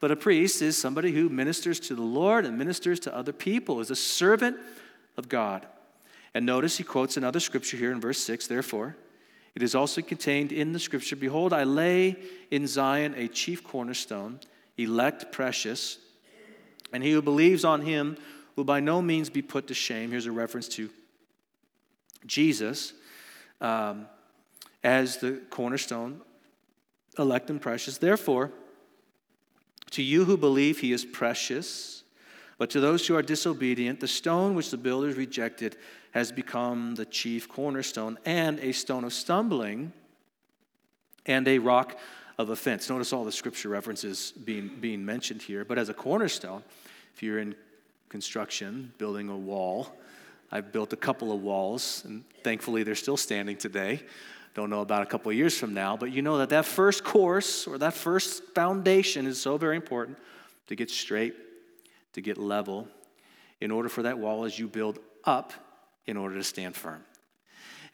[0.00, 3.80] But a priest is somebody who ministers to the Lord and ministers to other people,
[3.80, 4.56] is a servant
[5.16, 5.66] of God.
[6.34, 8.96] And notice he quotes another scripture here in verse 6 Therefore,
[9.54, 12.16] it is also contained in the scripture Behold, I lay
[12.50, 14.40] in Zion a chief cornerstone,
[14.76, 15.98] elect, precious,
[16.94, 18.16] and he who believes on him
[18.54, 20.12] will by no means be put to shame.
[20.12, 20.88] Here's a reference to
[22.24, 22.94] Jesus
[23.60, 24.06] um,
[24.84, 26.20] as the cornerstone,
[27.18, 27.98] elect and precious.
[27.98, 28.52] Therefore,
[29.90, 32.04] to you who believe, he is precious.
[32.58, 35.76] But to those who are disobedient, the stone which the builders rejected
[36.12, 39.92] has become the chief cornerstone and a stone of stumbling
[41.26, 41.98] and a rock
[42.38, 42.88] of offense.
[42.88, 45.64] Notice all the scripture references being, being mentioned here.
[45.64, 46.62] But as a cornerstone,
[47.14, 47.54] if you're in
[48.08, 49.88] construction, building a wall,
[50.50, 54.02] I've built a couple of walls, and thankfully they're still standing today.
[54.54, 57.04] Don't know about a couple of years from now, but you know that that first
[57.04, 60.18] course or that first foundation is so very important
[60.66, 61.34] to get straight,
[62.12, 62.88] to get level,
[63.60, 65.52] in order for that wall as you build up,
[66.06, 67.02] in order to stand firm.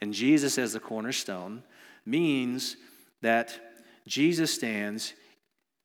[0.01, 1.63] And Jesus as the cornerstone
[2.05, 2.75] means
[3.21, 3.59] that
[4.07, 5.13] Jesus stands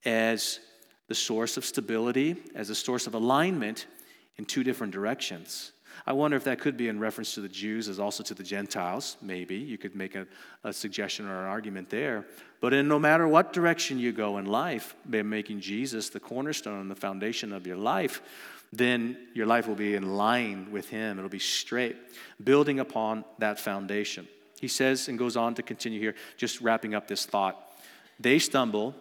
[0.04, 0.60] as
[1.08, 3.86] the source of stability, as a source of alignment
[4.36, 5.72] in two different directions.
[6.06, 8.42] I wonder if that could be in reference to the Jews as also to the
[8.42, 9.16] Gentiles.
[9.22, 10.26] Maybe you could make a,
[10.62, 12.26] a suggestion or an argument there.
[12.60, 16.80] But in no matter what direction you go in life, by making Jesus the cornerstone
[16.80, 18.20] and the foundation of your life,
[18.72, 21.18] then your life will be in line with Him.
[21.18, 21.96] It'll be straight,
[22.42, 24.28] building upon that foundation.
[24.60, 27.60] He says and goes on to continue here, just wrapping up this thought.
[28.18, 28.94] They stumble,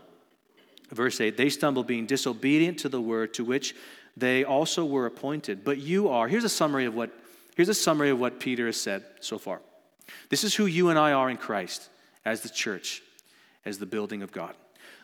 [0.89, 3.75] verse 8, they stumble being disobedient to the word to which
[4.17, 5.63] they also were appointed.
[5.63, 7.11] But you are, here's a summary of what,
[7.55, 9.61] here's a summary of what Peter has said so far.
[10.29, 11.89] This is who you and I are in Christ
[12.23, 13.01] as the church,
[13.65, 14.55] as the building of God.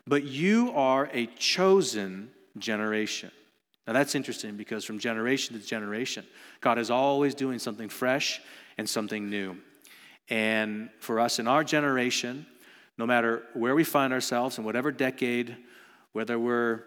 [0.08, 3.32] But you are a chosen generation.
[3.88, 6.26] Now that's interesting because from generation to generation,
[6.60, 8.42] God is always doing something fresh
[8.78, 9.58] and something new.
[10.30, 12.46] And for us in our generation,
[12.98, 15.58] no matter where we find ourselves in whatever decade,
[16.14, 16.84] whether we're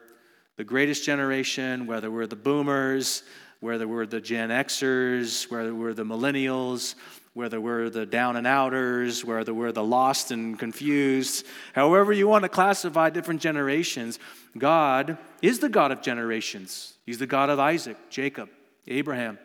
[0.57, 3.23] the greatest generation, whether we're the boomers,
[3.61, 6.95] whether we're the Gen Xers, whether we're the millennials,
[7.33, 12.45] whether we're the down and outers, whether we're the lost and confused, however you want
[12.45, 14.19] to classify different generations,
[14.57, 16.95] God is the God of generations.
[17.05, 18.49] He's the God of Isaac, Jacob,
[18.87, 19.39] Abraham,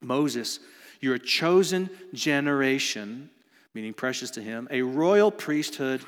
[0.00, 0.60] Moses.
[1.00, 3.30] You're a chosen generation,
[3.74, 6.02] meaning precious to Him, a royal priesthood,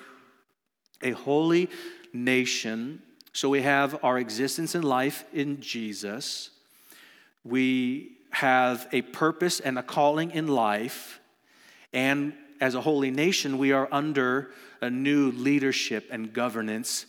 [1.03, 1.69] a holy
[2.13, 3.03] nation.
[3.33, 6.51] So we have our existence in life in Jesus.
[7.45, 11.21] We have a purpose and a calling in life,
[11.93, 17.07] and as a holy nation, we are under a new leadership and governance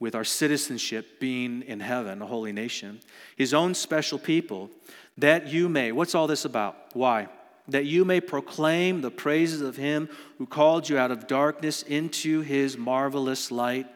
[0.00, 3.00] with our citizenship being in heaven, a holy nation,
[3.36, 4.70] his own special people,
[5.18, 6.76] that you may, what's all this about?
[6.94, 7.28] Why?
[7.68, 12.40] That you may proclaim the praises of him who called you out of darkness into
[12.40, 13.86] his marvelous light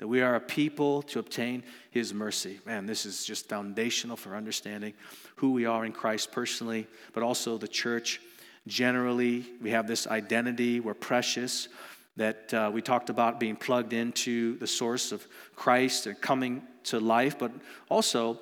[0.00, 2.58] that we are a people to obtain his mercy.
[2.64, 4.94] Man, this is just foundational for understanding
[5.36, 8.18] who we are in Christ personally, but also the church
[8.66, 9.44] generally.
[9.60, 11.68] We have this identity, we're precious,
[12.16, 16.98] that uh, we talked about being plugged into the source of Christ and coming to
[16.98, 17.52] life, but
[17.90, 18.40] also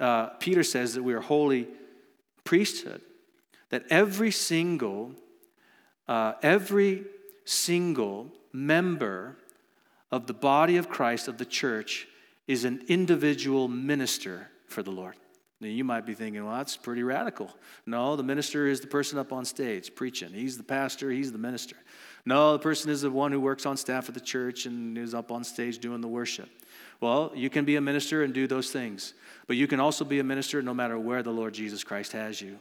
[0.00, 1.68] uh, Peter says that we are holy
[2.42, 3.02] priesthood,
[3.70, 5.12] that every single,
[6.08, 7.04] uh, every
[7.44, 9.36] single member
[10.10, 12.08] of the body of Christ, of the church,
[12.46, 15.14] is an individual minister for the Lord.
[15.60, 17.50] Now, you might be thinking, well, that's pretty radical.
[17.84, 20.32] No, the minister is the person up on stage preaching.
[20.32, 21.76] He's the pastor, he's the minister.
[22.24, 25.14] No, the person is the one who works on staff at the church and is
[25.14, 26.48] up on stage doing the worship.
[27.00, 29.14] Well, you can be a minister and do those things,
[29.46, 32.40] but you can also be a minister no matter where the Lord Jesus Christ has
[32.40, 32.58] you.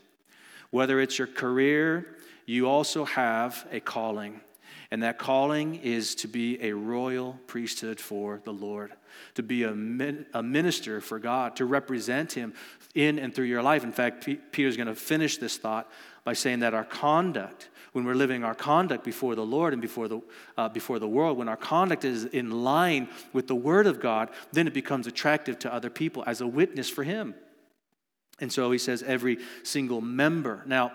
[0.72, 2.08] Whether it's your career,
[2.46, 4.42] you also have a calling.
[4.90, 8.94] And that calling is to be a royal priesthood for the Lord,
[9.36, 12.54] to be a, min- a minister for God, to represent Him
[12.96, 13.84] in and through your life.
[13.84, 15.90] In fact, P- Peter's going to finish this thought
[16.24, 20.08] by saying that our conduct, when we're living our conduct before the Lord and before
[20.08, 20.22] the,
[20.58, 24.30] uh, before the world, when our conduct is in line with the Word of God,
[24.54, 27.36] then it becomes attractive to other people as a witness for Him.
[28.40, 30.64] And so he says, every single member.
[30.66, 30.92] Now,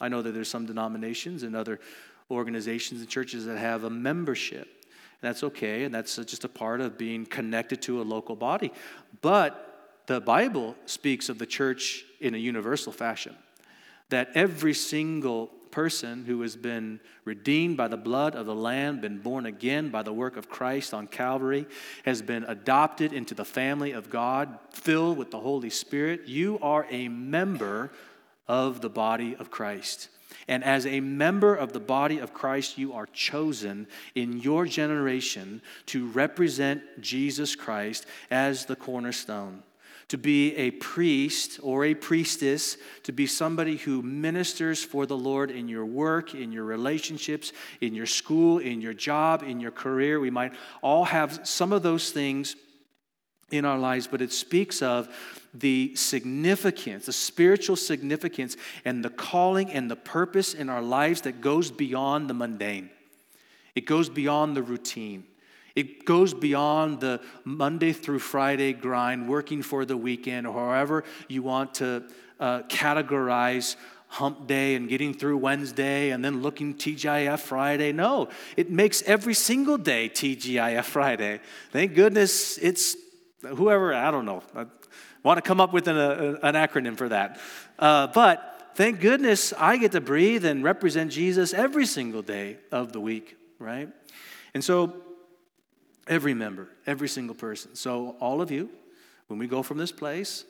[0.00, 1.80] I know that there's some denominations and other
[2.30, 4.68] organizations and churches that have a membership.
[5.20, 8.72] And that's okay, and that's just a part of being connected to a local body.
[9.22, 9.62] But
[10.06, 13.36] the Bible speaks of the church in a universal fashion
[14.08, 19.18] that every single person who has been redeemed by the blood of the Lamb, been
[19.18, 21.66] born again by the work of Christ on Calvary,
[22.04, 26.28] has been adopted into the family of God, filled with the Holy Spirit.
[26.28, 27.90] You are a member
[28.48, 30.08] of the body of Christ.
[30.48, 35.62] And as a member of the body of Christ, you are chosen in your generation
[35.86, 39.62] to represent Jesus Christ as the cornerstone.
[40.10, 45.50] To be a priest or a priestess, to be somebody who ministers for the Lord
[45.50, 50.20] in your work, in your relationships, in your school, in your job, in your career.
[50.20, 52.54] We might all have some of those things
[53.50, 55.08] in our lives, but it speaks of
[55.60, 61.40] the significance, the spiritual significance, and the calling and the purpose in our lives that
[61.40, 62.90] goes beyond the mundane.
[63.74, 65.24] It goes beyond the routine.
[65.74, 71.42] It goes beyond the Monday through Friday grind, working for the weekend, or however you
[71.42, 72.04] want to
[72.40, 73.76] uh, categorize
[74.08, 77.92] hump day and getting through Wednesday and then looking TGIF Friday.
[77.92, 81.40] No, it makes every single day TGIF Friday.
[81.72, 82.96] Thank goodness it's
[83.42, 84.42] whoever, I don't know,
[85.26, 87.40] want to come up with an, a, an acronym for that.
[87.80, 92.92] Uh, but thank goodness I get to breathe and represent Jesus every single day of
[92.92, 93.88] the week, right?
[94.54, 94.94] And so,
[96.06, 97.74] every member, every single person.
[97.74, 98.70] So, all of you,
[99.26, 100.44] when we go from this place,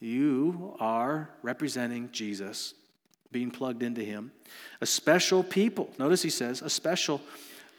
[0.00, 2.74] you are representing Jesus,
[3.32, 4.32] being plugged into Him.
[4.82, 5.88] A special people.
[5.98, 7.22] Notice he says, a special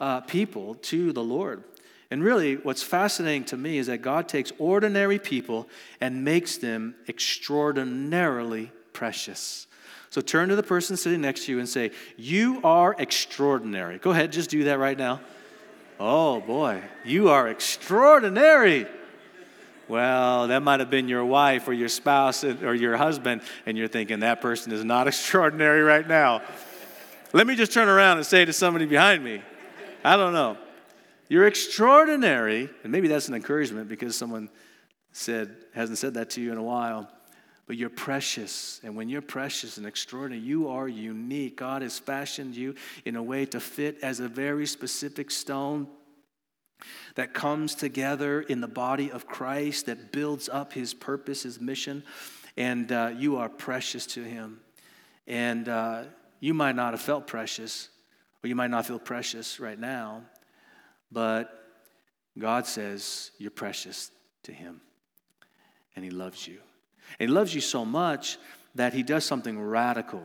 [0.00, 1.62] uh, people to the Lord.
[2.12, 5.66] And really, what's fascinating to me is that God takes ordinary people
[5.98, 9.66] and makes them extraordinarily precious.
[10.10, 13.96] So turn to the person sitting next to you and say, You are extraordinary.
[13.96, 15.22] Go ahead, just do that right now.
[15.98, 18.86] Oh boy, you are extraordinary.
[19.88, 23.88] Well, that might have been your wife or your spouse or your husband, and you're
[23.88, 26.42] thinking that person is not extraordinary right now.
[27.32, 29.40] Let me just turn around and say to somebody behind me,
[30.04, 30.58] I don't know.
[31.32, 32.68] You're extraordinary.
[32.82, 34.50] And maybe that's an encouragement because someone
[35.12, 37.10] said, hasn't said that to you in a while.
[37.66, 38.82] But you're precious.
[38.84, 41.56] And when you're precious and extraordinary, you are unique.
[41.56, 42.74] God has fashioned you
[43.06, 45.88] in a way to fit as a very specific stone
[47.14, 52.04] that comes together in the body of Christ, that builds up his purpose, his mission,
[52.58, 54.60] and uh, you are precious to him.
[55.26, 56.02] And uh,
[56.40, 57.88] you might not have felt precious,
[58.44, 60.24] or you might not feel precious right now,
[61.12, 61.62] but
[62.38, 64.10] God says you're precious
[64.44, 64.80] to him,
[65.94, 66.58] and he loves you.
[67.18, 68.38] And he loves you so much
[68.74, 70.22] that he does something radical.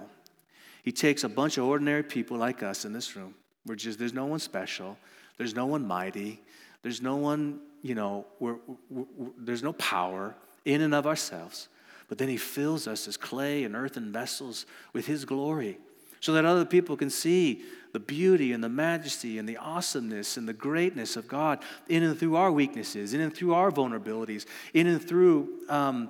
[0.83, 3.35] He takes a bunch of ordinary people like us in this room.
[3.65, 4.97] We're just, there's no one special,
[5.37, 6.41] there's no one mighty,
[6.81, 8.55] there's no one, you know, we're,
[8.89, 11.67] we're, we're, there's no power in and of ourselves.
[12.07, 15.77] But then he fills us as clay and earthen vessels with his glory
[16.19, 17.63] so that other people can see
[17.93, 22.19] the beauty and the majesty and the awesomeness and the greatness of God in and
[22.19, 26.09] through our weaknesses, in and through our vulnerabilities, in and through um,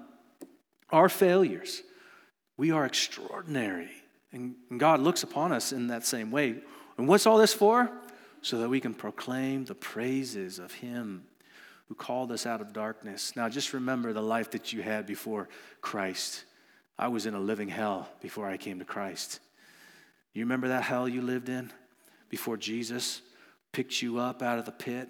[0.89, 1.83] our failures.
[2.57, 3.91] We are extraordinary.
[4.31, 6.55] And God looks upon us in that same way.
[6.97, 7.89] And what's all this for?
[8.41, 11.23] So that we can proclaim the praises of Him
[11.87, 13.35] who called us out of darkness.
[13.35, 15.47] Now, just remember the life that you had before
[15.81, 16.43] Christ.
[16.99, 19.39] I was in a living hell before I came to Christ.
[20.37, 21.71] You remember that hell you lived in
[22.29, 23.23] before Jesus
[23.71, 25.09] picked you up out of the pit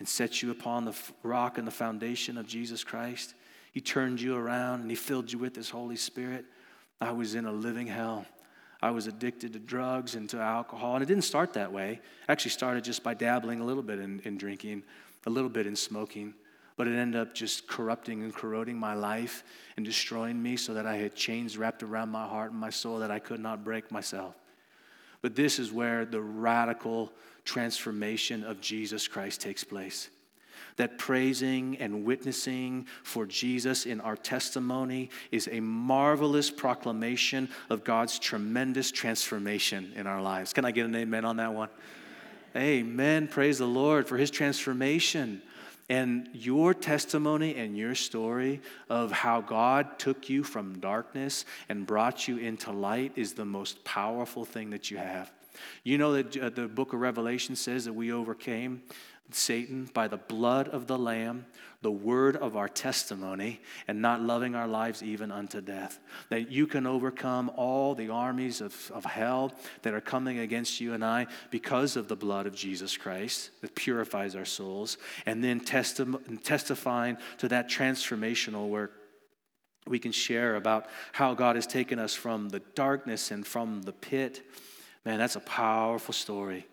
[0.00, 3.34] and set you upon the rock and the foundation of Jesus Christ?
[3.70, 6.44] He turned you around and He filled you with His Holy Spirit.
[7.00, 8.26] I was in a living hell.
[8.82, 10.94] I was addicted to drugs and to alcohol.
[10.96, 11.92] And it didn't start that way.
[11.92, 14.82] It actually started just by dabbling a little bit in, in drinking,
[15.24, 16.34] a little bit in smoking.
[16.82, 19.44] But it ended up just corrupting and corroding my life
[19.76, 22.98] and destroying me so that I had chains wrapped around my heart and my soul
[22.98, 24.34] that I could not break myself.
[25.20, 27.12] But this is where the radical
[27.44, 30.10] transformation of Jesus Christ takes place
[30.74, 38.18] that praising and witnessing for Jesus in our testimony is a marvelous proclamation of God's
[38.18, 40.52] tremendous transformation in our lives.
[40.52, 41.68] Can I get an amen on that one?
[42.56, 43.28] Amen.
[43.28, 45.42] Praise the Lord for his transformation.
[45.88, 52.28] And your testimony and your story of how God took you from darkness and brought
[52.28, 55.30] you into light is the most powerful thing that you have.
[55.84, 58.82] You know that uh, the book of Revelation says that we overcame
[59.34, 61.46] Satan by the blood of the Lamb,
[61.80, 65.98] the word of our testimony, and not loving our lives even unto death.
[66.28, 69.52] That you can overcome all the armies of, of hell
[69.82, 73.74] that are coming against you and I because of the blood of Jesus Christ that
[73.74, 78.92] purifies our souls, and then testi- testifying to that transformational work
[79.86, 83.92] we can share about how God has taken us from the darkness and from the
[83.92, 84.42] pit.
[85.04, 86.66] Man, that's a powerful story.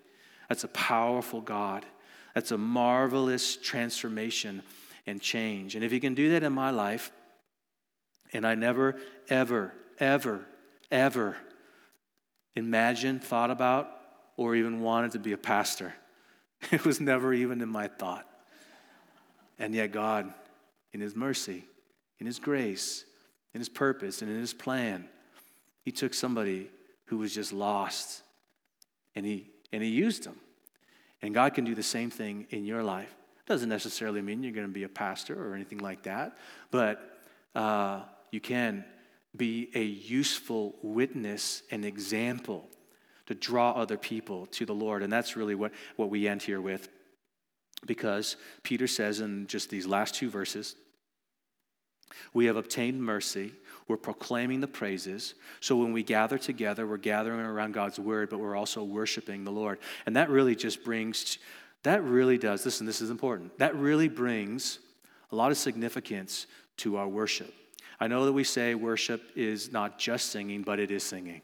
[0.47, 1.85] That's a powerful God.
[2.33, 4.61] That's a marvelous transformation
[5.05, 5.75] and change.
[5.75, 7.11] And if He can do that in my life,
[8.31, 8.95] and I never,
[9.29, 10.45] ever, ever,
[10.91, 11.37] ever
[12.55, 13.89] imagined, thought about,
[14.37, 15.93] or even wanted to be a pastor,
[16.71, 18.27] it was never even in my thought.
[19.57, 20.33] And yet, God,
[20.93, 21.65] in His mercy,
[22.19, 23.03] in His grace,
[23.53, 25.09] in His purpose, and in His plan,
[25.83, 26.69] He took somebody
[27.05, 28.21] who was just lost
[29.15, 30.35] and He, and he used them.
[31.21, 33.13] And God can do the same thing in your life.
[33.45, 36.37] Doesn't necessarily mean you're going to be a pastor or anything like that,
[36.71, 37.19] but
[37.55, 38.01] uh,
[38.31, 38.85] you can
[39.35, 42.67] be a useful witness and example
[43.25, 45.03] to draw other people to the Lord.
[45.03, 46.89] And that's really what, what we end here with.
[47.85, 50.75] Because Peter says in just these last two verses,
[52.33, 53.53] we have obtained mercy
[53.89, 55.33] we're proclaiming the praises.
[55.59, 59.51] So when we gather together, we're gathering around God's word, but we're also worshiping the
[59.51, 59.79] Lord.
[60.05, 61.39] And that really just brings,
[61.81, 63.57] that really does, listen, this is important.
[63.57, 64.77] That really brings
[65.31, 66.45] a lot of significance
[66.77, 67.51] to our worship.
[67.99, 71.41] I know that we say worship is not just singing, but it is singing.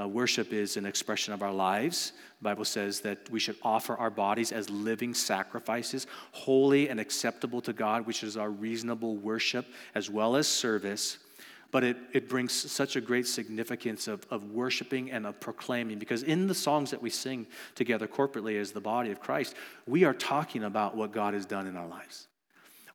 [0.00, 2.12] Uh, worship is an expression of our lives.
[2.40, 7.60] The Bible says that we should offer our bodies as living sacrifices, holy and acceptable
[7.62, 11.18] to God, which is our reasonable worship as well as service
[11.70, 16.22] but it, it brings such a great significance of, of worshiping and of proclaiming because
[16.22, 19.54] in the songs that we sing together corporately as the body of Christ,
[19.86, 22.28] we are talking about what God has done in our lives.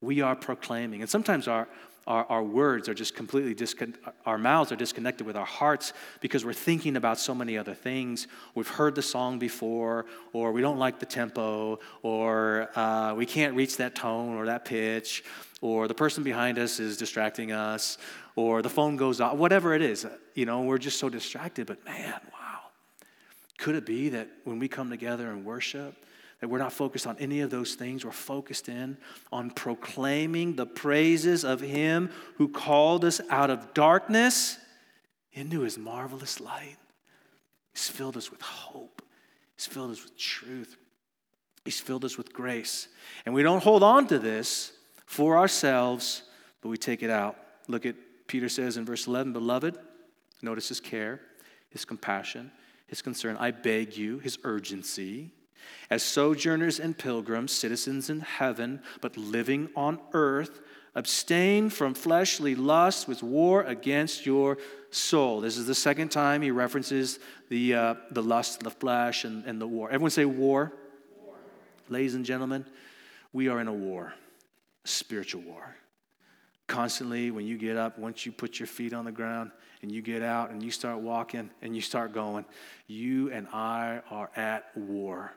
[0.02, 1.02] We are proclaiming.
[1.02, 1.68] And sometimes our,
[2.06, 3.96] our, our words are just completely discon-
[4.26, 8.28] our mouths are disconnected with our hearts because we're thinking about so many other things.
[8.56, 13.56] We've heard the song before, or we don't like the tempo, or uh, we can't
[13.56, 15.24] reach that tone or that pitch,
[15.62, 17.98] or the person behind us is distracting us,
[18.36, 20.06] or the phone goes off, whatever it is.
[20.34, 21.68] You know, we're just so distracted.
[21.68, 22.60] But man, wow.
[23.58, 25.96] Could it be that when we come together and worship,
[26.44, 28.04] that we're not focused on any of those things.
[28.04, 28.98] We're focused in
[29.32, 34.58] on proclaiming the praises of Him who called us out of darkness
[35.32, 36.76] into His marvelous light.
[37.72, 39.02] He's filled us with hope,
[39.56, 40.76] He's filled us with truth.
[41.64, 42.90] He's filled us with grace.
[43.26, 44.74] And we don't hold on to this
[45.06, 46.24] for ourselves,
[46.60, 47.38] but we take it out.
[47.70, 47.96] Look at
[48.28, 49.78] Peter says in verse 11, Beloved,
[50.42, 51.22] notice his care,
[51.70, 52.52] his compassion,
[52.88, 53.38] his concern.
[53.40, 55.32] I beg you, his urgency.
[55.90, 60.62] As sojourners and pilgrims, citizens in heaven, but living on earth,
[60.96, 64.58] abstain from fleshly lusts with war against your
[64.92, 65.42] soul.
[65.42, 69.60] This is the second time he references the, uh, the lust the flesh and, and
[69.60, 69.90] the war.
[69.90, 70.72] Everyone say war.
[71.24, 71.36] war.
[71.90, 72.66] Ladies and gentlemen,
[73.32, 74.14] we are in a war,
[74.86, 75.76] a spiritual war.
[76.68, 79.52] Constantly, when you get up, once you put your feet on the ground
[79.82, 82.46] and you get out and you start walking and you start going,
[82.88, 85.34] you and I are at war.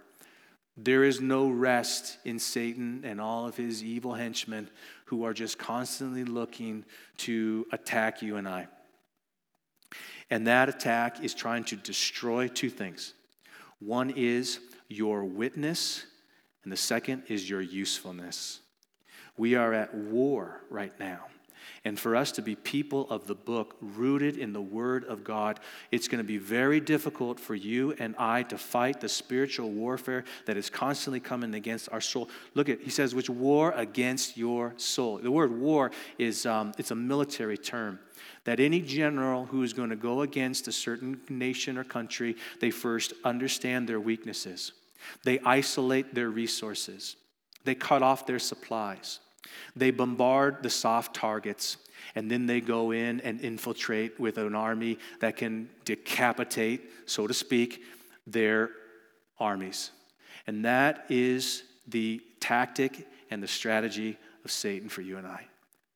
[0.76, 4.68] There is no rest in Satan and all of his evil henchmen
[5.06, 6.84] who are just constantly looking
[7.18, 8.68] to attack you and I.
[10.28, 13.14] And that attack is trying to destroy two things
[13.78, 14.58] one is
[14.88, 16.06] your witness,
[16.62, 18.60] and the second is your usefulness.
[19.36, 21.26] We are at war right now.
[21.84, 25.60] And for us to be people of the book, rooted in the Word of God,
[25.90, 30.24] it's going to be very difficult for you and I to fight the spiritual warfare
[30.46, 32.28] that is constantly coming against our soul.
[32.54, 35.18] Look at, he says, which war against your soul.
[35.18, 37.98] The word war is um, it's a military term
[38.44, 42.70] that any general who is going to go against a certain nation or country, they
[42.70, 44.72] first understand their weaknesses.
[45.24, 47.16] They isolate their resources.
[47.64, 49.18] They cut off their supplies.
[49.74, 51.76] They bombard the soft targets,
[52.14, 57.34] and then they go in and infiltrate with an army that can decapitate, so to
[57.34, 57.82] speak,
[58.26, 58.70] their
[59.38, 59.90] armies.
[60.46, 65.46] And that is the tactic and the strategy of Satan for you and I,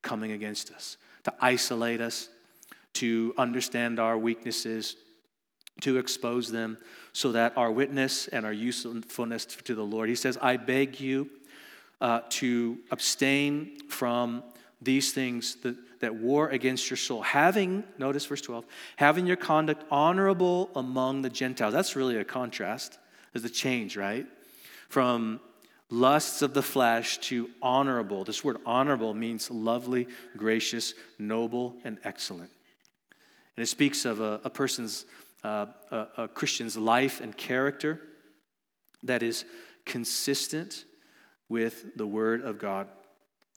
[0.03, 2.28] coming against us, to isolate us,
[2.94, 4.96] to understand our weaknesses,
[5.80, 6.76] to expose them,
[7.12, 10.09] so that our witness and our usefulness to the Lord.
[10.09, 11.30] He says, I beg you
[12.01, 14.42] uh, to abstain from
[14.80, 17.22] these things that, that war against your soul.
[17.22, 18.64] Having, notice verse 12,
[18.96, 21.74] having your conduct honorable among the Gentiles.
[21.74, 22.98] That's really a contrast.
[23.32, 24.26] There's a change, right?
[24.88, 25.40] From
[25.90, 28.24] lusts of the flesh to honorable.
[28.24, 32.51] This word honorable means lovely, gracious, noble, and excellent.
[33.57, 35.05] And it speaks of a, a person's,
[35.44, 38.01] uh, a, a Christian's life and character
[39.03, 39.44] that is
[39.84, 40.84] consistent
[41.51, 42.88] with the word of God.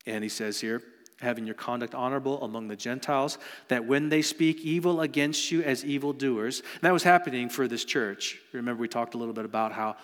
[0.05, 0.81] And he says here,
[1.21, 3.37] having your conduct honorable among the Gentiles,
[3.69, 7.85] that when they speak evil against you as evildoers, and that was happening for this
[7.85, 8.39] church.
[8.51, 9.95] Remember, we talked a little bit about how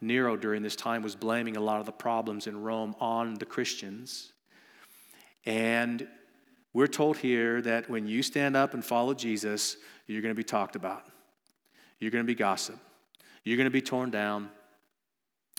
[0.00, 3.46] Nero during this time was blaming a lot of the problems in Rome on the
[3.46, 4.32] Christians.
[5.44, 6.06] And
[6.72, 9.76] we're told here that when you stand up and follow Jesus,
[10.06, 11.04] you're going to be talked about,
[11.98, 12.78] you're going to be gossiped,
[13.42, 14.50] you're going to be torn down,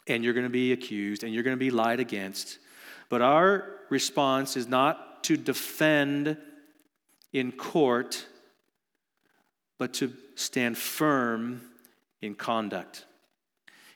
[0.09, 2.59] and you're going to be accused and you're going to be lied against.
[3.09, 6.37] But our response is not to defend
[7.33, 8.25] in court,
[9.77, 11.61] but to stand firm
[12.21, 13.05] in conduct.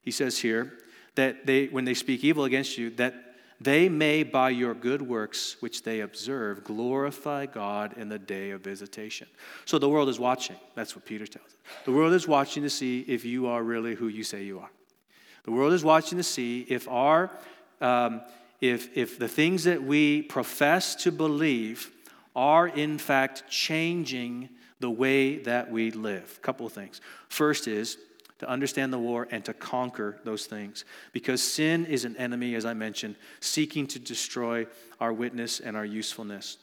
[0.01, 0.73] He says here
[1.15, 3.15] that they, when they speak evil against you, that
[3.61, 8.61] they may, by your good works which they observe, glorify God in the day of
[8.61, 9.27] visitation.
[9.65, 10.57] So the world is watching.
[10.75, 11.55] That's what Peter tells us.
[11.85, 14.69] The world is watching to see if you are really who you say you are.
[15.43, 17.31] The world is watching to see if our
[17.81, 18.21] um,
[18.61, 21.91] if, if the things that we profess to believe
[22.33, 26.35] are in fact changing the way that we live.
[26.37, 27.01] A couple of things.
[27.27, 27.97] First is
[28.39, 30.85] to understand the war and to conquer those things.
[31.11, 34.65] Because sin is an enemy, as I mentioned, seeking to destroy
[34.99, 36.57] our witness and our usefulness.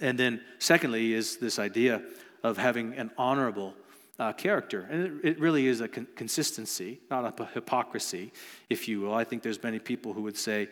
[0.00, 2.02] And then, secondly, is this idea
[2.42, 3.74] of having an honorable
[4.20, 4.86] uh, character.
[4.90, 8.32] And it, it, really is a con- consistency, not a hypocrisy,
[8.68, 9.14] if you will.
[9.14, 10.68] I think there's many people who would say,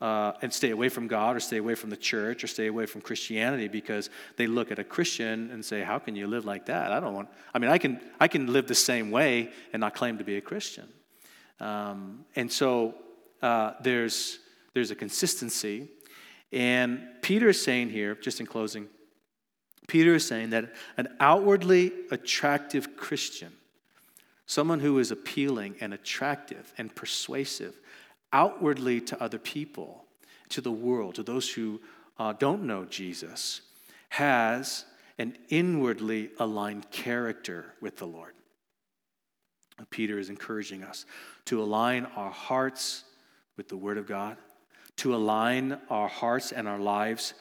[0.00, 2.86] uh, and stay away from God or stay away from the church or stay away
[2.86, 6.66] from Christianity because they look at a Christian and say, How can you live like
[6.66, 6.92] that?
[6.92, 9.94] I don't want, I mean, I can, I can live the same way and not
[9.94, 10.88] claim to be a Christian.
[11.58, 12.94] Um, and so
[13.42, 14.38] uh, there's,
[14.72, 15.88] there's a consistency.
[16.52, 18.88] And Peter is saying here, just in closing,
[19.86, 23.52] Peter is saying that an outwardly attractive Christian,
[24.46, 27.74] someone who is appealing and attractive and persuasive
[28.32, 30.04] outwardly to other people,
[30.48, 31.80] to the world, to those who
[32.18, 33.60] uh, don't know Jesus,
[34.10, 34.84] has
[35.18, 38.32] an inwardly aligned character with the Lord.
[39.90, 41.04] Peter is encouraging us
[41.46, 43.04] to align our hearts
[43.56, 44.36] with the Word of God,
[44.96, 47.34] to align our hearts and our lives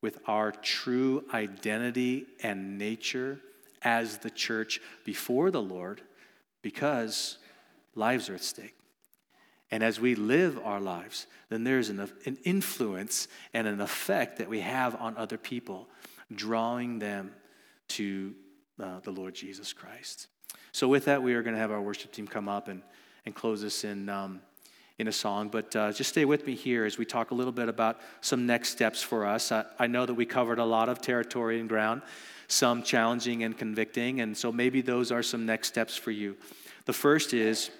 [0.00, 3.40] with our true identity and nature
[3.82, 6.02] as the church before the Lord
[6.62, 7.38] because
[7.94, 8.74] lives are at stake.
[9.70, 14.48] And as we live our lives, then there's an, an influence and an effect that
[14.48, 15.88] we have on other people,
[16.34, 17.32] drawing them
[17.88, 18.34] to
[18.82, 20.28] uh, the Lord Jesus Christ.
[20.72, 22.82] So, with that, we are going to have our worship team come up and,
[23.26, 24.40] and close this in, um,
[24.98, 25.48] in a song.
[25.48, 28.46] But uh, just stay with me here as we talk a little bit about some
[28.46, 29.52] next steps for us.
[29.52, 32.02] I, I know that we covered a lot of territory and ground,
[32.48, 36.36] some challenging and convicting, and so maybe those are some next steps for you.
[36.86, 37.70] The first is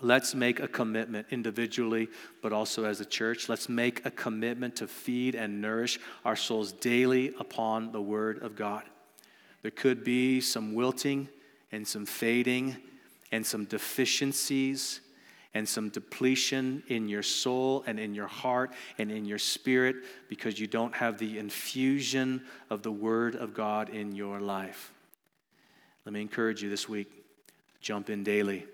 [0.00, 2.08] Let's make a commitment individually,
[2.40, 3.48] but also as a church.
[3.48, 8.54] Let's make a commitment to feed and nourish our souls daily upon the Word of
[8.54, 8.84] God.
[9.62, 11.28] There could be some wilting
[11.72, 12.76] and some fading
[13.32, 15.00] and some deficiencies
[15.54, 19.96] and some depletion in your soul and in your heart and in your spirit
[20.28, 24.92] because you don't have the infusion of the Word of God in your life.
[26.04, 27.10] Let me encourage you this week
[27.80, 28.66] jump in daily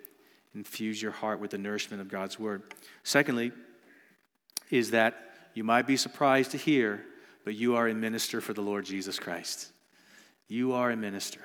[0.55, 2.63] infuse your heart with the nourishment of God's word.
[3.03, 3.53] Secondly,
[4.71, 5.17] is that
[5.55, 7.05] you might be surprised to hear,
[7.45, 9.73] but you are a minister for the Lord Jesus Christ.
[10.49, 11.41] You are a minister.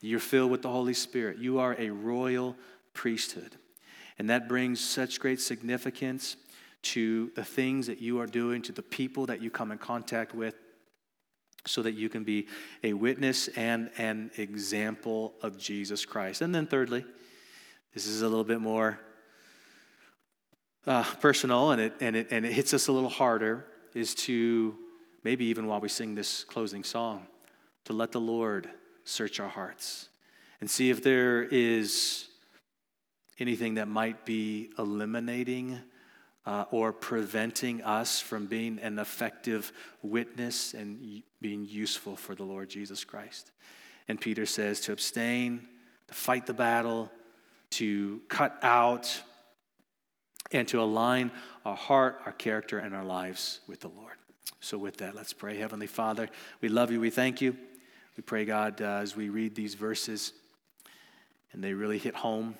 [0.00, 1.38] You're filled with the Holy Spirit.
[1.38, 2.56] You are a royal
[2.94, 3.56] priesthood.
[4.18, 6.36] And that brings such great significance
[6.82, 10.34] to the things that you are doing, to the people that you come in contact
[10.34, 10.54] with,
[11.66, 12.46] so that you can be
[12.82, 16.40] a witness and an example of Jesus Christ.
[16.40, 17.04] And then, thirdly,
[17.94, 19.00] this is a little bit more
[20.86, 24.76] uh, personal and it, and, it, and it hits us a little harder, is to
[25.24, 27.26] maybe even while we sing this closing song,
[27.84, 28.70] to let the Lord
[29.04, 30.08] search our hearts
[30.60, 32.27] and see if there is
[33.38, 35.78] anything that might be eliminating
[36.46, 39.72] uh, or preventing us from being an effective
[40.02, 43.50] witness and being useful for the Lord Jesus Christ.
[44.08, 45.68] And Peter says to abstain,
[46.08, 47.10] to fight the battle,
[47.70, 49.22] to cut out
[50.50, 51.30] and to align
[51.66, 54.14] our heart, our character, and our lives with the Lord.
[54.60, 55.58] So, with that, let's pray.
[55.58, 56.28] Heavenly Father,
[56.62, 57.00] we love you.
[57.00, 57.56] We thank you.
[58.16, 60.32] We pray, God, uh, as we read these verses
[61.52, 62.54] and they really hit home.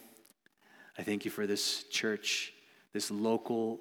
[0.98, 2.52] I thank you for this church,
[2.92, 3.80] this local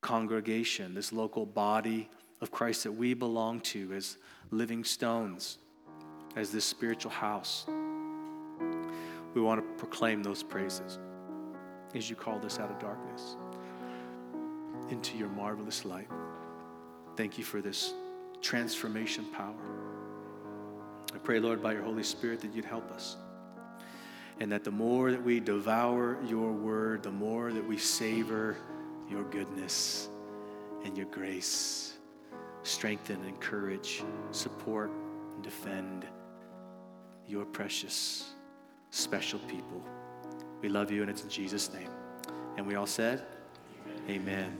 [0.00, 2.08] congregation, this local body
[2.40, 4.16] of Christ that we belong to as
[4.50, 5.58] living stones,
[6.34, 7.66] as this spiritual house
[9.34, 10.98] we want to proclaim those praises
[11.94, 13.36] as you called us out of darkness
[14.90, 16.08] into your marvelous light.
[17.16, 17.94] Thank you for this
[18.40, 19.54] transformation power.
[21.14, 23.16] I pray, Lord, by your Holy Spirit, that you'd help us.
[24.40, 28.56] And that the more that we devour your word, the more that we savor
[29.08, 30.08] your goodness
[30.84, 31.98] and your grace,
[32.62, 34.90] strengthen, encourage, support,
[35.34, 36.06] and defend
[37.26, 38.30] your precious
[38.90, 39.82] special people.
[40.60, 41.90] We love you, and it's in Jesus' name.
[42.56, 43.22] And we all said,
[44.08, 44.58] Amen.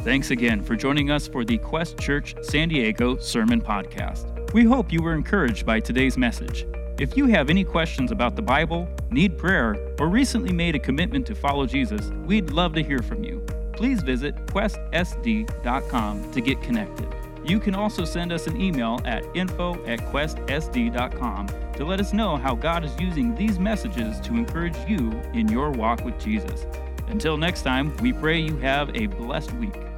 [0.00, 4.52] Thanks again for joining us for the Quest Church San Diego Sermon Podcast.
[4.52, 6.64] We hope you were encouraged by today's message.
[7.00, 11.26] If you have any questions about the Bible, need prayer, or recently made a commitment
[11.28, 13.42] to follow Jesus, we'd love to hear from you.
[13.72, 17.08] Please visit questsd.com to get connected.
[17.42, 22.36] You can also send us an email at info at questsd.com to let us know
[22.36, 26.66] how God is using these messages to encourage you in your walk with Jesus.
[27.08, 29.89] Until next time, we pray you have a blessed week.